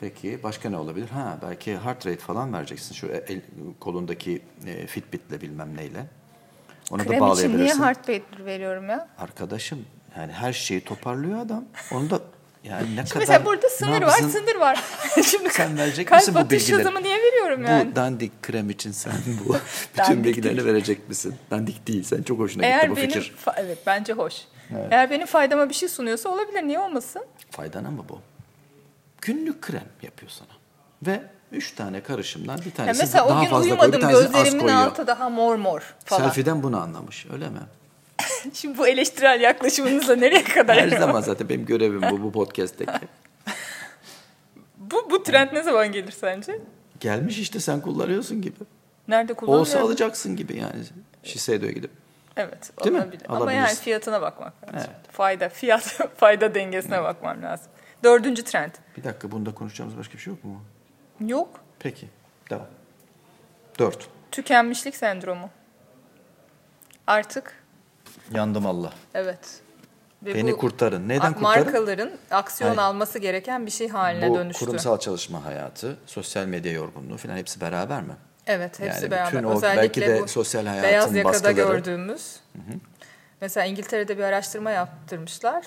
Peki 0.00 0.42
başka 0.42 0.70
ne 0.70 0.76
olabilir? 0.76 1.08
Ha 1.08 1.38
belki 1.42 1.76
heart 1.78 2.06
rate 2.06 2.16
falan 2.16 2.52
vereceksin. 2.52 2.94
Şu 2.94 3.06
el, 3.06 3.40
kolundaki 3.80 4.42
e, 4.66 4.86
Fitbit'le 4.86 5.40
bilmem 5.42 5.76
neyle. 5.76 6.06
Onu 6.90 6.98
da 6.98 7.04
Krem 7.04 7.12
için 7.12 7.20
niye 7.20 7.20
bağlayabilirsin. 7.20 7.82
heart 7.82 8.08
rate 8.08 8.44
veriyorum 8.44 8.88
ya? 8.88 9.08
Arkadaşım 9.18 9.86
yani 10.18 10.32
her 10.32 10.52
şeyi 10.52 10.84
toparlıyor 10.84 11.38
adam. 11.38 11.64
Onu 11.92 12.10
da 12.10 12.20
yani 12.64 12.82
ne 12.82 12.86
Şimdi 12.96 13.08
kadar 13.08 13.20
mesela 13.20 13.44
burada 13.44 13.68
sınır 13.68 14.02
var, 14.02 14.18
sınır 14.18 14.56
var. 14.60 14.82
Şimdi 15.24 15.50
Sen 15.50 15.78
verecek 15.78 16.08
kalp 16.08 16.20
misin 16.20 16.34
bu 16.34 16.38
atış 16.38 16.60
bilgileri? 16.62 16.80
hızımı 16.80 17.02
niye 17.02 17.18
veriyorum 17.18 17.64
yani? 17.64 17.90
Bu 17.90 17.96
dandik 17.96 18.42
krem 18.42 18.70
için 18.70 18.92
sen 18.92 19.12
bu 19.44 19.56
bütün 19.98 20.24
bilgilerini 20.24 20.56
değil. 20.56 20.68
verecek 20.68 21.08
misin? 21.08 21.34
Dandik 21.50 21.86
değil. 21.86 22.02
Sen 22.02 22.22
çok 22.22 22.38
hoşuna 22.38 22.66
Eğer 22.66 22.80
gitti 22.80 22.90
bu 22.90 22.96
benim 22.96 23.08
fikir. 23.10 23.34
evet 23.56 23.78
bence 23.86 24.12
hoş. 24.12 24.34
Eğer 24.90 25.10
benim 25.10 25.26
faydama 25.26 25.68
bir 25.68 25.74
şey 25.74 25.88
sunuyorsa 25.88 26.28
olabilir 26.28 26.62
niye 26.62 26.78
olmasın? 26.78 27.22
Faydana 27.50 27.90
mı 27.90 28.04
bu? 28.08 28.20
Günlük 29.20 29.62
krem 29.62 29.88
yapıyor 30.02 30.30
sana. 30.30 30.48
Ve 31.06 31.22
üç 31.52 31.72
tane 31.74 32.02
karışımdan 32.02 32.58
bir 32.64 32.70
tanesi 32.70 33.00
mesela 33.02 33.28
daha 33.28 33.38
o 33.38 33.42
gün 33.42 33.50
fazla 33.50 33.58
koyuyor, 33.76 33.78
uyumadım 33.82 33.98
bir 34.00 34.00
tanesi 34.02 34.18
az 34.26 34.32
gözlerimin 34.32 34.60
koyuyor. 34.60 34.80
altı 34.86 35.06
daha 35.06 35.28
mor 35.28 35.56
mor 35.56 35.94
falan. 36.04 36.22
Selfie'den 36.22 36.62
bunu 36.62 36.80
anlamış 36.80 37.26
öyle 37.32 37.48
mi? 37.48 37.58
Şimdi 38.54 38.78
bu 38.78 38.88
eleştirel 38.88 39.40
yaklaşımınızla 39.40 40.16
nereye 40.16 40.44
kadar? 40.44 40.76
Her 40.76 40.88
zaman 40.88 41.20
zaten 41.20 41.48
benim 41.48 41.66
görevim 41.66 42.02
bu 42.10 42.22
bu 42.22 42.32
podcast'teki. 42.32 42.92
bu, 44.78 45.10
bu 45.10 45.22
trend 45.22 45.52
ne 45.52 45.62
zaman 45.62 45.92
gelir 45.92 46.12
sence? 46.12 46.58
Gelmiş 47.00 47.38
işte 47.38 47.60
sen 47.60 47.80
kullanıyorsun 47.80 48.42
gibi. 48.42 48.56
Nerede 49.08 49.34
kullanılıyor? 49.34 49.60
Olsa 49.60 49.80
alacaksın 49.80 50.36
gibi 50.36 50.56
yani. 50.56 50.82
Shiseido'ya 51.22 51.72
gidip. 51.72 51.90
Evet 52.36 52.70
Değil 52.84 52.96
mi? 52.96 53.02
olabilir. 53.02 53.22
Ama 53.28 53.52
yani 53.52 53.74
fiyatına 53.74 54.22
bakmak 54.22 54.52
lazım. 54.74 54.90
Evet. 54.94 55.12
Fayda, 55.12 55.48
fiyat, 55.48 55.82
fayda 56.16 56.54
dengesine 56.54 57.02
bakmam 57.02 57.42
lazım. 57.42 57.66
Dördüncü 58.04 58.44
trend. 58.44 58.70
Bir 58.96 59.04
dakika 59.04 59.30
bunda 59.30 59.54
konuşacağımız 59.54 59.98
başka 59.98 60.14
bir 60.14 60.18
şey 60.18 60.32
yok 60.32 60.44
mu? 60.44 60.62
Yok. 61.20 61.60
Peki. 61.78 62.08
Devam. 62.50 62.66
Dört. 63.78 64.08
Tükenmişlik 64.30 64.96
sendromu. 64.96 65.50
Artık 67.06 67.63
Yandım 68.34 68.66
Allah. 68.66 68.92
evet. 69.14 69.38
Ve 70.22 70.34
Beni 70.34 70.52
bu 70.52 70.58
kurtarın. 70.58 71.08
Neden 71.08 71.34
kurtarın? 71.34 71.42
Markaların 71.42 72.10
aksiyon 72.30 72.68
Hayır. 72.76 72.80
alması 72.88 73.18
gereken 73.18 73.66
bir 73.66 73.70
şey 73.70 73.88
haline 73.88 74.30
Bu 74.30 74.34
dönüştü. 74.34 74.64
kurumsal 74.64 74.98
çalışma 74.98 75.44
hayatı, 75.44 75.96
sosyal 76.06 76.46
medya 76.46 76.72
yorgunluğu 76.72 77.16
falan 77.16 77.36
hepsi 77.36 77.60
beraber 77.60 78.02
mi? 78.02 78.12
Evet 78.46 78.80
hepsi 78.80 79.00
Yani 79.02 79.10
beraber. 79.10 79.32
bütün 79.32 79.44
o 79.44 79.56
Özellikle 79.56 79.82
belki 79.82 80.00
de 80.00 80.22
bu 80.22 80.28
sosyal 80.28 80.66
hayatın 80.66 80.90
beyaz 80.90 81.14
yakada 81.16 81.32
baskıları. 81.34 81.54
gördüğümüz. 81.54 82.36
Mesela 83.40 83.66
İngiltere'de 83.66 84.18
bir 84.18 84.22
araştırma 84.22 84.70
yaptırmışlar. 84.70 85.64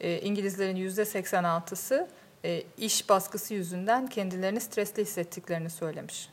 E, 0.00 0.18
İngilizlerin 0.20 0.76
yüzde 0.76 1.02
86'sı 1.02 2.08
e, 2.44 2.62
iş 2.78 3.08
baskısı 3.08 3.54
yüzünden 3.54 4.06
kendilerini 4.06 4.60
stresli 4.60 5.02
hissettiklerini 5.02 5.70
söylemiş. 5.70 6.28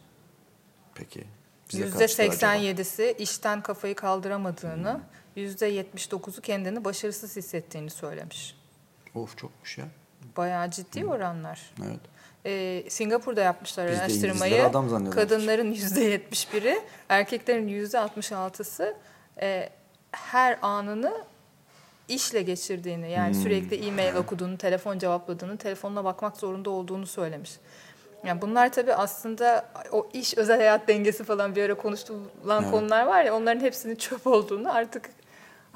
Peki. 0.96 1.24
Yüzde 1.74 1.98
kaçtı 2.00 2.24
acaba? 2.24 2.36
87'si 2.56 3.16
işten 3.18 3.62
kafayı 3.62 3.96
kaldıramadığını, 3.96 4.90
yüzde 4.90 5.00
79'u 5.38 6.42
kendini 6.42 6.86
başarısız 6.86 7.36
hissettiğini 7.36 7.90
söylemiş. 7.90 8.56
Of 9.16 9.38
çokmuş 9.38 9.78
ya. 9.78 9.86
Bayağı 10.38 10.72
ciddi 10.72 11.06
oranlar. 11.06 11.74
Evet. 11.86 12.00
Ee, 12.46 12.84
Singapur'da 12.90 13.42
yapmışlar 13.42 13.92
Biz 13.92 14.00
araştırmayı. 14.00 14.66
Adam. 14.66 15.10
Kadınların 15.12 15.72
yüzde 15.72 16.16
71'i, 16.16 16.82
erkeklerin 17.10 17.68
yüzde 17.68 17.98
66'sı 17.98 18.96
e, 19.42 19.70
her 20.12 20.60
anını 20.62 21.24
işle 22.08 22.42
geçirdiğini, 22.42 23.12
yani 23.12 23.36
Hmm. 23.36 23.42
sürekli 23.44 23.88
e-mail 23.88 24.16
okuduğunu, 24.16 24.58
telefon 24.58 25.00
cevapladığını, 25.00 25.58
telefonuna 25.58 26.04
bakmak 26.04 26.38
zorunda 26.38 26.70
olduğunu 26.70 27.08
söylemiş. 27.08 27.52
Yani 28.26 28.42
bunlar 28.42 28.72
tabii 28.74 28.94
aslında 28.94 29.66
o 29.92 30.10
iş 30.14 30.38
özel 30.38 30.58
hayat 30.58 30.88
dengesi 30.88 31.24
falan 31.24 31.56
bir 31.56 31.64
ara 31.64 31.74
konuşulan 31.78 32.62
Evet. 32.64 32.72
konular 32.72 33.06
var 33.06 33.24
ya 33.24 33.36
onların 33.36 33.62
hepsinin 33.62 33.96
çöp 33.96 34.28
olduğunu 34.28 34.74
artık 34.74 35.10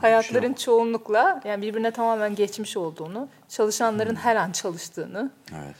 hayatların 0.01 0.53
çoğunlukla 0.53 1.41
yani 1.45 1.61
birbirine 1.61 1.91
tamamen 1.91 2.35
geçmiş 2.35 2.77
olduğunu, 2.77 3.27
çalışanların 3.49 4.09
Hmm. 4.09 4.15
her 4.15 4.35
an 4.35 4.51
çalıştığını 4.51 5.31
Evet. 5.55 5.75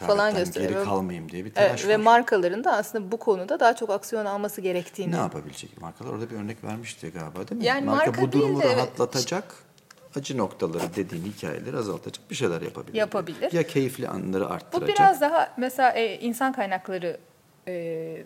Falan 0.00 0.34
gösteriyor. 0.36 0.72
geri 0.72 0.84
kalmayayım 0.84 1.30
diye 1.30 1.44
bir 1.44 1.50
telaş 1.50 1.70
Evet, 1.70 1.88
ve 1.88 1.94
var. 1.94 2.00
markaların 2.00 2.64
da 2.64 2.72
aslında 2.72 3.12
bu 3.12 3.16
konuda 3.16 3.60
daha 3.60 3.76
çok 3.76 3.90
aksiyon 3.90 4.24
alması 4.24 4.60
gerektiğini. 4.60 5.12
ne 5.12 5.16
yapabilecek? 5.16 5.80
Markalar 5.80 6.10
orada 6.10 6.30
bir 6.30 6.36
örnek 6.36 6.64
vermişti 6.64 7.10
galiba 7.14 7.48
değil 7.48 7.60
mi? 7.60 7.66
Yani 7.66 7.84
marka, 7.86 8.06
marka 8.06 8.22
bu 8.22 8.32
durumu 8.32 8.60
de 8.60 8.64
evet. 8.66 8.76
rahatlatacak, 8.76 9.44
acı 10.16 10.38
noktaları 10.38 10.94
dediğin 10.96 11.24
hikayeleri 11.24 11.76
azaltacak 11.76 12.30
bir 12.30 12.34
şeyler 12.34 12.62
yapabilir. 12.62 12.94
Yapabilir. 12.98 13.52
Ya 13.52 13.62
keyifli 13.62 14.08
anları 14.08 14.44
Bu 14.44 14.52
arttıracak. 14.52 14.88
biraz 14.88 15.20
daha 15.20 15.48
mesela 15.56 15.90
e, 15.90 16.18
insan 16.18 16.52
kaynakları 16.52 17.16
e, 17.68 18.24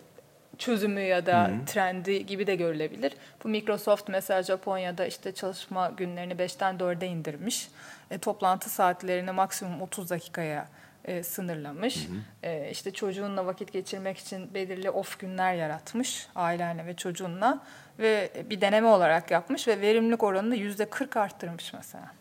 çözümü 0.59 1.01
ya 1.01 1.25
da 1.25 1.51
trendi 1.65 2.25
gibi 2.25 2.47
de 2.47 2.55
görülebilir. 2.55 3.13
Bu 3.43 3.49
Microsoft 3.49 4.09
mesela 4.09 4.43
Japonya'da 4.43 5.05
işte 5.05 5.31
çalışma 5.31 5.89
günlerini 5.89 6.33
5'ten 6.33 6.75
4'e 6.75 7.07
indirmiş. 7.07 7.69
E, 8.11 8.17
toplantı 8.17 8.69
saatlerini 8.69 9.31
maksimum 9.31 9.81
30 9.81 10.09
dakikaya 10.09 10.67
e, 11.05 11.23
sınırlamış. 11.23 12.07
E, 12.43 12.71
işte 12.71 12.91
çocuğunla 12.91 13.45
vakit 13.45 13.73
geçirmek 13.73 14.17
için 14.17 14.53
belirli 14.53 14.89
off 14.89 15.19
günler 15.19 15.53
yaratmış 15.53 16.27
ailenle 16.35 16.85
ve 16.85 16.95
çocuğunla 16.95 17.63
ve 17.99 18.31
bir 18.49 18.61
deneme 18.61 18.87
olarak 18.87 19.31
yapmış 19.31 19.67
ve 19.67 19.81
verimlilik 19.81 20.23
oranını 20.23 20.55
%40 20.55 21.19
arttırmış 21.19 21.73
mesela. 21.73 22.11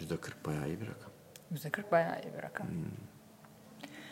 %40 0.00 0.32
bayağı 0.46 0.66
iyi 0.66 0.80
bir 0.80 0.86
rakam. 0.86 1.10
%40 1.54 1.90
bayağı 1.92 2.20
iyi 2.20 2.36
bir 2.38 2.42
rakam. 2.42 2.66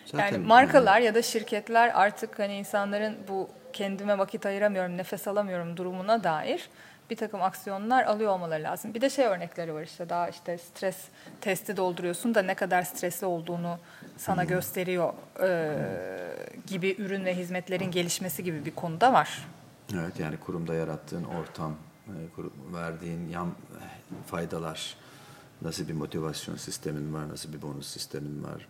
Zaten 0.06 0.32
yani 0.32 0.46
markalar 0.46 1.00
ya 1.00 1.14
da 1.14 1.22
şirketler 1.22 1.90
artık 1.94 2.38
hani 2.38 2.54
insanların 2.54 3.16
bu 3.28 3.48
kendime 3.72 4.18
vakit 4.18 4.46
ayıramıyorum, 4.46 4.96
nefes 4.96 5.28
alamıyorum 5.28 5.76
durumuna 5.76 6.24
dair 6.24 6.68
bir 7.10 7.16
takım 7.16 7.42
aksiyonlar 7.42 8.04
alıyor 8.04 8.32
olmaları 8.32 8.62
lazım. 8.62 8.94
Bir 8.94 9.00
de 9.00 9.10
şey 9.10 9.26
örnekleri 9.26 9.74
var 9.74 9.82
işte 9.82 10.08
daha 10.08 10.28
işte 10.28 10.58
stres 10.58 10.96
testi 11.40 11.76
dolduruyorsun 11.76 12.34
da 12.34 12.42
ne 12.42 12.54
kadar 12.54 12.82
stresli 12.82 13.26
olduğunu 13.26 13.78
sana 14.16 14.44
gösteriyor 14.44 15.12
e, 15.42 15.72
gibi 16.66 16.96
ürün 16.98 17.24
ve 17.24 17.36
hizmetlerin 17.36 17.90
gelişmesi 17.90 18.44
gibi 18.44 18.64
bir 18.64 18.70
konuda 18.70 19.12
var. 19.12 19.46
Evet 19.94 20.20
yani 20.20 20.36
kurumda 20.36 20.74
yarattığın 20.74 21.24
ortam, 21.24 21.74
verdiğin 22.74 23.28
yan 23.28 23.46
e, 23.46 23.80
faydalar, 24.26 24.96
nasıl 25.62 25.88
bir 25.88 25.92
motivasyon 25.92 26.56
sistemin 26.56 27.14
var, 27.14 27.28
nasıl 27.28 27.52
bir 27.52 27.62
bonus 27.62 27.86
sistemin 27.88 28.44
var 28.44 28.68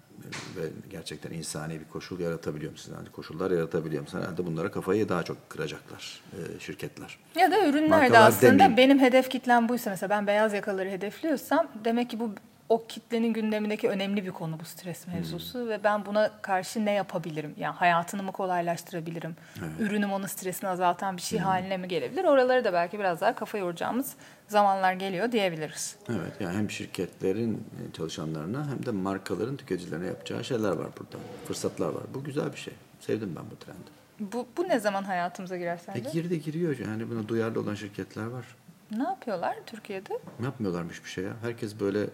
ve 0.56 0.62
gerçekten 0.90 1.30
insani 1.30 1.80
bir 1.80 1.84
koşul 1.84 2.20
yaratabiliyor 2.20 2.72
musun? 2.72 2.94
Yani 2.96 3.08
koşullar 3.10 3.50
yaratabiliyor 3.50 4.02
musun? 4.02 4.18
Herhalde 4.20 4.46
bunlara 4.46 4.70
kafayı 4.70 5.08
daha 5.08 5.22
çok 5.22 5.50
kıracaklar 5.50 6.20
e, 6.32 6.60
şirketler. 6.60 7.18
Ya 7.36 7.50
da 7.50 7.66
ürünler 7.68 7.82
de 7.82 7.88
Markalar 7.88 8.28
aslında 8.28 8.52
demeyeyim. 8.52 8.76
benim 8.76 8.98
hedef 8.98 9.28
kitlem 9.30 9.68
buysa 9.68 9.90
mesela 9.90 10.10
ben 10.10 10.26
beyaz 10.26 10.52
yakaları 10.52 10.88
hedefliyorsam 10.88 11.66
demek 11.84 12.10
ki 12.10 12.20
bu 12.20 12.30
o 12.68 12.86
kitlenin 12.86 13.32
gündemindeki 13.32 13.88
önemli 13.88 14.24
bir 14.24 14.30
konu 14.30 14.60
bu 14.60 14.64
stres 14.64 15.06
mevzusu 15.06 15.60
hmm. 15.60 15.68
ve 15.68 15.84
ben 15.84 16.06
buna 16.06 16.30
karşı 16.42 16.84
ne 16.84 16.92
yapabilirim? 16.92 17.54
Yani 17.58 17.74
hayatını 17.74 18.22
mı 18.22 18.32
kolaylaştırabilirim? 18.32 19.36
Evet. 19.58 19.70
Ürünüm 19.80 20.12
onun 20.12 20.26
stresini 20.26 20.70
azaltan 20.70 21.16
bir 21.16 21.22
şey 21.22 21.38
hmm. 21.38 21.46
haline 21.46 21.76
mi 21.76 21.88
gelebilir? 21.88 22.24
Oraları 22.24 22.64
da 22.64 22.72
belki 22.72 22.98
biraz 22.98 23.20
daha 23.20 23.34
kafa 23.34 23.58
yoracağımız 23.58 24.16
zamanlar 24.48 24.92
geliyor 24.92 25.32
diyebiliriz. 25.32 25.96
Evet 26.08 26.32
yani 26.40 26.56
hem 26.56 26.70
şirketlerin 26.70 27.54
e, 27.54 27.92
çalışanlarına 27.92 28.70
hem 28.70 28.86
de 28.86 28.90
markaların 28.90 29.56
tüketicilerine 29.56 30.06
yapacağı 30.06 30.44
şeyler 30.44 30.70
var 30.70 30.88
burada. 30.98 31.24
Fırsatlar 31.46 31.88
var. 31.88 32.02
Bu 32.14 32.24
güzel 32.24 32.52
bir 32.52 32.58
şey. 32.58 32.74
Sevdim 33.00 33.36
ben 33.36 33.44
bu 33.50 33.56
trendi. 33.64 33.96
Bu, 34.20 34.46
bu 34.56 34.68
ne 34.68 34.80
zaman 34.80 35.02
hayatımıza 35.02 35.56
girer 35.56 35.76
sence? 35.76 36.08
E 36.08 36.12
girdi 36.12 36.42
giriyor. 36.42 36.78
Yani 36.78 37.10
buna 37.10 37.28
duyarlı 37.28 37.60
olan 37.60 37.74
şirketler 37.74 38.26
var. 38.26 38.44
Ne 38.90 39.02
yapıyorlar 39.02 39.56
Türkiye'de? 39.66 40.18
Ne 40.40 40.46
yapmıyorlarmış 40.46 41.04
bir 41.04 41.10
şey 41.10 41.24
ya. 41.24 41.32
Herkes 41.42 41.80
böyle 41.80 42.02
e, 42.02 42.08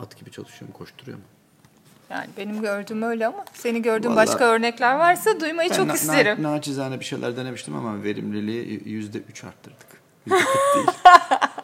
at 0.00 0.16
gibi 0.16 0.30
çalışıyor 0.30 0.68
mu, 0.68 0.74
koşturuyor 0.78 1.18
mu? 1.18 1.24
Yani 2.10 2.26
benim 2.36 2.62
gördüğüm 2.62 3.02
öyle 3.02 3.26
ama 3.26 3.44
seni 3.54 3.82
gördüğün 3.82 4.08
Vallahi, 4.08 4.26
başka 4.28 4.44
örnekler 4.44 4.94
varsa 4.94 5.40
duymayı 5.40 5.70
çok 5.70 5.86
na, 5.86 5.94
isterim. 5.94 6.42
Na, 6.42 6.52
naçizane 6.52 7.00
bir 7.00 7.04
şeyler 7.04 7.36
denemiştim 7.36 7.76
ama 7.76 8.02
verimliliği 8.02 8.88
yüzde 8.88 9.18
üç 9.18 9.44
arttırdık. 9.44 9.86
Yüzde 10.26 10.36
değil. 10.74 10.86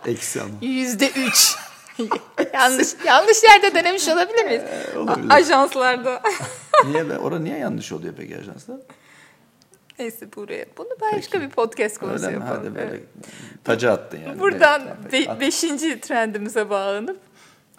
Eksi 0.07 0.42
ama. 0.42 0.51
Yüzde 0.61 1.11
üç. 1.11 1.57
yanlış 2.55 2.88
yanlış 3.07 3.44
yerde 3.44 3.75
denemiş 3.75 4.09
olabilir 4.09 4.44
miyiz? 4.44 4.62
Ee, 4.62 4.99
olabilir. 4.99 5.31
Ajanslarda. 5.31 6.22
niye 6.87 7.09
be? 7.09 7.18
Orada 7.18 7.38
niye 7.38 7.59
yanlış 7.59 7.92
oluyor 7.92 8.14
peki 8.16 8.37
ajanslar? 8.38 8.77
Neyse 9.99 10.29
buraya. 10.37 10.66
Bunu 10.79 10.88
başka 11.01 11.38
Peki. 11.38 11.40
bir 11.40 11.51
podcast 11.51 11.99
konusu 11.99 12.27
Öyle 12.27 12.37
yapalım. 12.37 12.62
Hadi 12.64 12.75
böyle 12.75 12.90
evet. 12.90 13.03
taca 13.64 13.92
attın 13.92 14.18
yani. 14.18 14.40
Buradan 14.40 14.83
be, 15.12 15.40
beşinci 15.40 16.01
trendimize 16.01 16.70
bağlanıp 16.70 17.18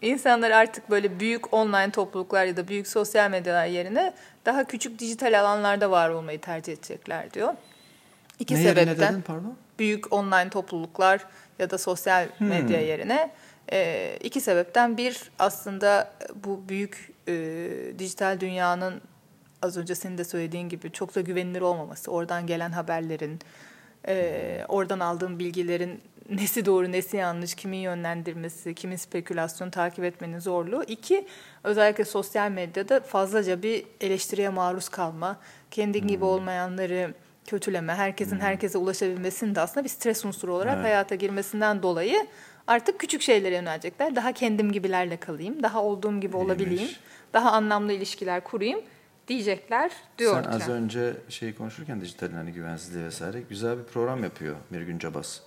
insanlar 0.02 0.52
artık 0.52 0.90
böyle 0.90 1.20
büyük 1.20 1.54
online 1.54 1.92
topluluklar 1.92 2.46
ya 2.46 2.58
da 2.58 2.68
büyük 2.68 2.88
sosyal 2.88 3.30
medyalar 3.30 3.66
yerine 3.66 4.14
daha 4.46 4.64
küçük 4.64 5.00
dijital 5.00 5.40
alanlarda 5.40 5.92
var 5.92 6.10
olmayı 6.10 6.42
tercih 6.42 6.74
edecekler 6.74 7.34
diyor. 7.34 7.54
İki 8.40 8.56
ne 8.56 8.64
sebepten. 8.64 9.14
Dedin, 9.14 9.22
pardon? 9.22 9.58
Büyük 9.80 10.14
online 10.14 10.50
topluluklar 10.50 11.26
ya 11.60 11.70
da 11.70 11.78
sosyal 11.78 12.28
hmm. 12.38 12.48
medya 12.48 12.82
yerine 12.82 13.32
e, 13.72 14.18
iki 14.24 14.42
sebepten 14.42 14.98
bir 14.98 15.32
aslında 15.40 16.14
bu 16.36 16.70
büyük 16.70 17.12
e, 17.28 17.34
dijital 18.00 18.40
dünyanın 18.40 19.02
az 19.62 19.78
önce 19.78 19.96
senin 19.96 20.18
de 20.18 20.24
söylediğin 20.24 20.70
gibi 20.70 20.92
çok 20.92 21.16
da 21.16 21.22
güvenilir 21.22 21.62
olmaması, 21.62 22.12
oradan 22.12 22.48
gelen 22.48 22.72
haberlerin, 22.72 23.40
e, 24.08 24.66
oradan 24.68 25.00
aldığım 25.00 25.40
bilgilerin 25.40 26.02
nesi 26.30 26.66
doğru 26.66 26.92
nesi 26.92 27.18
yanlış, 27.18 27.56
kimin 27.56 27.78
yönlendirmesi, 27.78 28.74
kimin 28.74 28.96
spekülasyon 28.96 29.70
takip 29.70 30.04
etmenin 30.04 30.40
zorluğu. 30.40 30.84
İki, 30.88 31.28
özellikle 31.64 32.06
sosyal 32.06 32.52
medyada 32.52 33.00
fazlaca 33.00 33.64
bir 33.64 33.86
eleştiriye 34.02 34.50
maruz 34.50 34.90
kalma, 34.90 35.38
kendin 35.72 36.02
hmm. 36.02 36.08
gibi 36.08 36.26
olmayanları 36.26 37.14
kötüleme, 37.48 37.94
herkesin 37.94 38.36
hmm. 38.36 38.42
herkese 38.42 38.78
ulaşabilmesinin 38.78 39.56
de 39.56 39.62
aslında 39.62 39.84
bir 39.84 39.90
stres 39.90 40.26
unsuru 40.26 40.54
olarak 40.56 40.76
evet. 40.76 40.86
hayata 40.86 41.16
girmesinden 41.16 41.84
dolayı 41.84 42.28
artık 42.68 43.00
küçük 43.00 43.22
şeylere 43.22 43.56
yönelecekler. 43.56 44.16
Daha 44.16 44.32
kendim 44.32 44.72
gibilerle 44.72 45.18
kalayım, 45.18 45.64
daha 45.64 45.84
olduğum 45.84 46.20
gibi 46.20 46.38
olabileyim, 46.38 46.90
daha 47.34 47.52
anlamlı 47.52 47.94
ilişkiler 47.94 48.44
kurayım 48.44 48.80
diyecekler 49.28 49.92
diyor. 50.18 50.44
Sen 50.44 50.52
az 50.52 50.70
önce 50.70 51.14
şey 51.30 51.56
konuşurken 51.56 52.02
dijital 52.02 52.32
hani 52.32 52.52
güvensizliği 52.52 53.06
vesaire 53.06 53.42
güzel 53.42 53.78
bir 53.78 53.84
program 53.84 54.24
yapıyor 54.24 54.56
Mirgün 54.70 55.00
Cabas. 55.00 55.40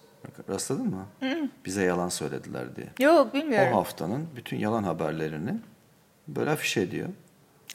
Rastladın 0.48 0.86
mı? 0.86 1.06
Hı. 1.20 1.48
Bize 1.64 1.82
yalan 1.82 2.08
söylediler 2.08 2.76
diye. 2.76 2.86
Yok 3.00 3.34
bilmiyorum. 3.34 3.72
O 3.72 3.76
haftanın 3.76 4.28
bütün 4.36 4.56
yalan 4.56 4.82
haberlerini 4.82 5.54
böyle 6.28 6.50
afiş 6.50 6.76
ediyor. 6.76 7.08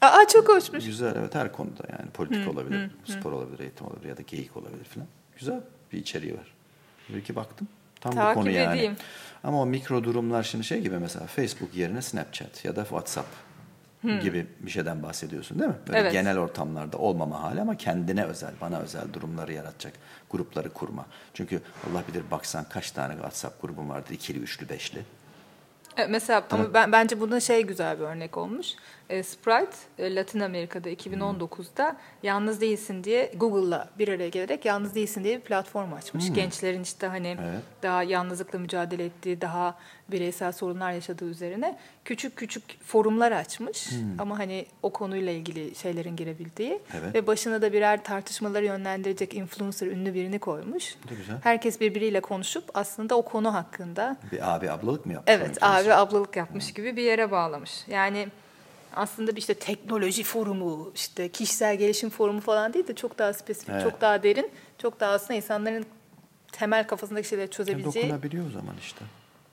Aa 0.01 0.27
çok 0.27 0.49
hoşmuş. 0.49 0.85
Güzel 0.85 1.15
evet 1.15 1.35
her 1.35 1.51
konuda 1.51 1.83
yani 1.99 2.11
politik 2.11 2.45
hı, 2.45 2.51
olabilir, 2.51 2.89
hı, 3.05 3.11
spor 3.11 3.31
olabilir, 3.31 3.59
eğitim 3.59 3.87
olabilir 3.87 4.09
ya 4.09 4.17
da 4.17 4.21
geyik 4.21 4.57
olabilir 4.57 4.83
falan. 4.83 5.07
Güzel 5.37 5.61
bir 5.93 5.97
içeriği 5.97 6.33
var. 6.33 6.53
Bir 7.09 7.15
iki 7.15 7.35
baktım. 7.35 7.67
Tam 8.01 8.13
Takip 8.13 8.35
bu 8.35 8.39
konu 8.39 8.51
yani. 8.51 8.77
Edeyim. 8.77 8.95
Ama 9.43 9.61
o 9.61 9.65
mikro 9.65 10.03
durumlar 10.03 10.43
şimdi 10.43 10.63
şey 10.63 10.81
gibi 10.81 10.97
mesela 10.97 11.27
Facebook 11.27 11.75
yerine 11.75 12.01
Snapchat 12.01 12.65
ya 12.65 12.75
da 12.75 12.81
WhatsApp 12.81 13.27
hmm. 14.05 14.19
gibi 14.19 14.47
bir 14.59 14.71
şeyden 14.71 15.03
bahsediyorsun 15.03 15.59
değil 15.59 15.69
mi? 15.69 15.77
Böyle 15.87 15.99
evet. 15.99 16.11
genel 16.11 16.37
ortamlarda 16.37 16.97
olmama 16.97 17.43
hali 17.43 17.61
ama 17.61 17.77
kendine 17.77 18.25
özel, 18.25 18.51
bana 18.61 18.79
özel 18.79 19.13
durumları 19.13 19.53
yaratacak 19.53 19.93
grupları 20.31 20.69
kurma. 20.69 21.05
Çünkü 21.33 21.61
Allah 21.89 22.03
bilir 22.07 22.23
baksan 22.31 22.65
kaç 22.69 22.91
tane 22.91 23.13
WhatsApp 23.13 23.61
grubun 23.61 23.89
vardır, 23.89 24.13
ikili, 24.13 24.39
üçlü, 24.39 24.69
beşli. 24.69 25.01
Evet, 25.97 26.09
mesela 26.09 26.43
ama 26.51 26.73
ben, 26.73 26.91
bence 26.91 27.19
bunun 27.19 27.39
şey 27.39 27.63
güzel 27.63 27.99
bir 27.99 28.03
örnek 28.03 28.37
olmuş. 28.37 28.75
E, 29.09 29.23
Sprite 29.23 29.77
e, 29.97 30.15
Latin 30.15 30.39
Amerika'da 30.39 30.89
2019'da 30.89 31.89
hmm. 31.89 31.97
yalnız 32.23 32.61
değilsin 32.61 33.03
diye 33.03 33.31
Google'la 33.35 33.89
bir 33.99 34.07
araya 34.07 34.29
gelerek 34.29 34.65
yalnız 34.65 34.95
değilsin 34.95 35.23
diye 35.23 35.37
bir 35.37 35.43
platform 35.43 35.93
açmış. 35.93 36.27
Hmm. 36.27 36.35
Gençlerin 36.35 36.83
işte 36.83 37.07
hani 37.07 37.37
evet. 37.41 37.61
daha 37.83 38.03
yalnızlıkla 38.03 38.59
mücadele 38.59 39.05
ettiği, 39.05 39.41
daha 39.41 39.77
bireysel 40.11 40.51
sorunlar 40.51 40.91
yaşadığı 40.91 41.25
üzerine 41.25 41.77
küçük 42.05 42.35
küçük 42.35 42.83
forumlar 42.83 43.31
açmış. 43.31 43.91
Hmm. 43.91 44.19
Ama 44.19 44.39
hani 44.39 44.65
o 44.83 44.89
konuyla 44.89 45.31
ilgili 45.31 45.75
şeylerin 45.75 46.15
girebildiği 46.15 46.79
evet. 46.93 47.15
ve 47.15 47.27
başına 47.27 47.61
da 47.61 47.73
birer 47.73 48.03
tartışmaları 48.03 48.65
yönlendirecek 48.65 49.33
influencer 49.33 49.87
ünlü 49.87 50.13
birini 50.13 50.39
koymuş. 50.39 50.95
Güzel. 51.09 51.35
Herkes 51.43 51.81
birbiriyle 51.81 52.21
konuşup 52.21 52.63
aslında 52.73 53.15
o 53.15 53.21
konu 53.21 53.53
hakkında 53.53 54.17
bir 54.31 54.55
abi 54.55 54.71
ablalık 54.71 55.05
mı 55.05 55.13
yapmış? 55.13 55.33
Evet, 55.35 55.57
abi 55.61 55.84
ablalık 55.93 56.35
yapmış 56.35 56.73
gibi 56.73 56.95
bir 56.95 57.03
yere 57.03 57.31
bağlamış. 57.31 57.71
Yani 57.87 58.27
aslında 58.95 59.31
bir 59.31 59.37
işte 59.37 59.53
teknoloji 59.53 60.23
forumu, 60.23 60.91
işte 60.95 61.29
kişisel 61.29 61.75
gelişim 61.75 62.09
forumu 62.09 62.39
falan 62.39 62.73
değil 62.73 62.87
de 62.87 62.95
çok 62.95 63.17
daha 63.17 63.33
spesifik, 63.33 63.69
evet. 63.69 63.83
çok 63.83 64.01
daha 64.01 64.23
derin, 64.23 64.51
çok 64.77 64.99
daha 64.99 65.11
aslında 65.11 65.33
insanların 65.33 65.85
temel 66.51 66.87
kafasındaki 66.87 67.27
şeyleri 67.27 67.51
çözebileceği. 67.51 68.05
Dokunabiliyor 68.05 68.47
o 68.47 68.49
zaman 68.49 68.75
işte. 68.81 69.05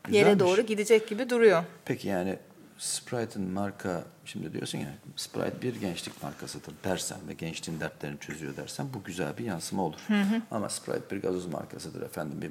Güzelmiş. 0.04 0.26
Yere 0.26 0.38
doğru 0.38 0.60
gidecek 0.60 1.08
gibi 1.08 1.30
duruyor. 1.30 1.64
Peki 1.84 2.08
yani 2.08 2.38
Sprite'ın 2.78 3.50
marka 3.50 4.04
şimdi 4.24 4.52
diyorsun 4.52 4.78
ya 4.78 4.88
Sprite 5.16 5.62
bir 5.62 5.80
gençlik 5.80 6.22
markasıdır 6.22 6.74
dersen 6.84 7.18
ve 7.28 7.32
gençliğin 7.32 7.80
dertlerini 7.80 8.18
çözüyor 8.20 8.56
dersen 8.56 8.86
bu 8.94 9.02
güzel 9.04 9.38
bir 9.38 9.44
yansıma 9.44 9.82
olur. 9.82 10.00
Hı 10.08 10.14
hı. 10.14 10.42
Ama 10.50 10.68
Sprite 10.68 11.10
bir 11.10 11.22
gazoz 11.22 11.46
markasıdır 11.46 12.02
efendim 12.02 12.42
bir 12.42 12.50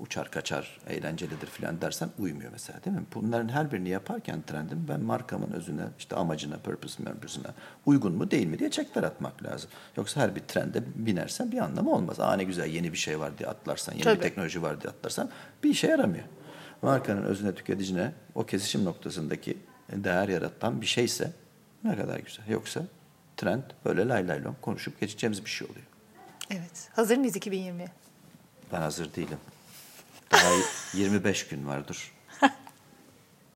uçar 0.00 0.30
kaçar 0.30 0.80
eğlencelidir 0.88 1.46
filan 1.46 1.80
dersen 1.80 2.08
uymuyor 2.18 2.52
mesela 2.52 2.84
değil 2.84 2.96
mi? 2.96 3.02
Bunların 3.14 3.48
her 3.48 3.72
birini 3.72 3.88
yaparken 3.88 4.42
trendim 4.42 4.86
ben 4.88 5.00
markamın 5.00 5.52
özüne 5.52 5.82
işte 5.98 6.16
amacına, 6.16 6.58
purpose 6.58 7.04
purpose'una 7.04 7.54
uygun 7.86 8.12
mu 8.12 8.30
değil 8.30 8.46
mi 8.46 8.58
diye 8.58 8.70
çekler 8.70 9.02
atmak 9.02 9.42
lazım. 9.42 9.70
Yoksa 9.96 10.20
her 10.20 10.34
bir 10.34 10.40
trende 10.40 10.82
binersen 10.94 11.52
bir 11.52 11.58
anlamı 11.58 11.94
olmaz. 11.94 12.20
Aa 12.20 12.36
ne 12.36 12.44
güzel 12.44 12.66
yeni 12.66 12.92
bir 12.92 12.98
şey 12.98 13.20
var 13.20 13.38
diye 13.38 13.48
atlarsan, 13.48 13.92
yeni 13.92 14.02
Tabii. 14.02 14.16
bir 14.16 14.22
teknoloji 14.22 14.62
var 14.62 14.80
diye 14.80 14.90
atlarsan 14.90 15.30
bir 15.64 15.70
işe 15.70 15.86
yaramıyor. 15.86 16.24
Markanın 16.82 17.22
özüne 17.22 17.54
tüketicine 17.54 18.12
o 18.34 18.46
kesişim 18.46 18.84
noktasındaki 18.84 19.58
değer 19.92 20.28
yaratan 20.28 20.80
bir 20.80 20.86
şeyse 20.86 21.32
ne 21.84 21.96
kadar 21.96 22.18
güzel. 22.18 22.48
Yoksa 22.48 22.80
trend 23.36 23.62
böyle 23.84 24.08
lay 24.08 24.28
lay 24.28 24.44
lom 24.44 24.56
konuşup 24.62 25.00
geçeceğimiz 25.00 25.44
bir 25.44 25.50
şey 25.50 25.68
oluyor. 25.70 25.86
Evet. 26.50 26.88
Hazır 26.92 27.16
mıyız 27.16 27.36
2020'ye? 27.36 27.88
Ben 28.72 28.80
hazır 28.80 29.14
değilim. 29.14 29.38
Daha 30.32 30.50
25 30.94 31.48
gün 31.48 31.66
var 31.66 31.88
dur. 31.88 32.12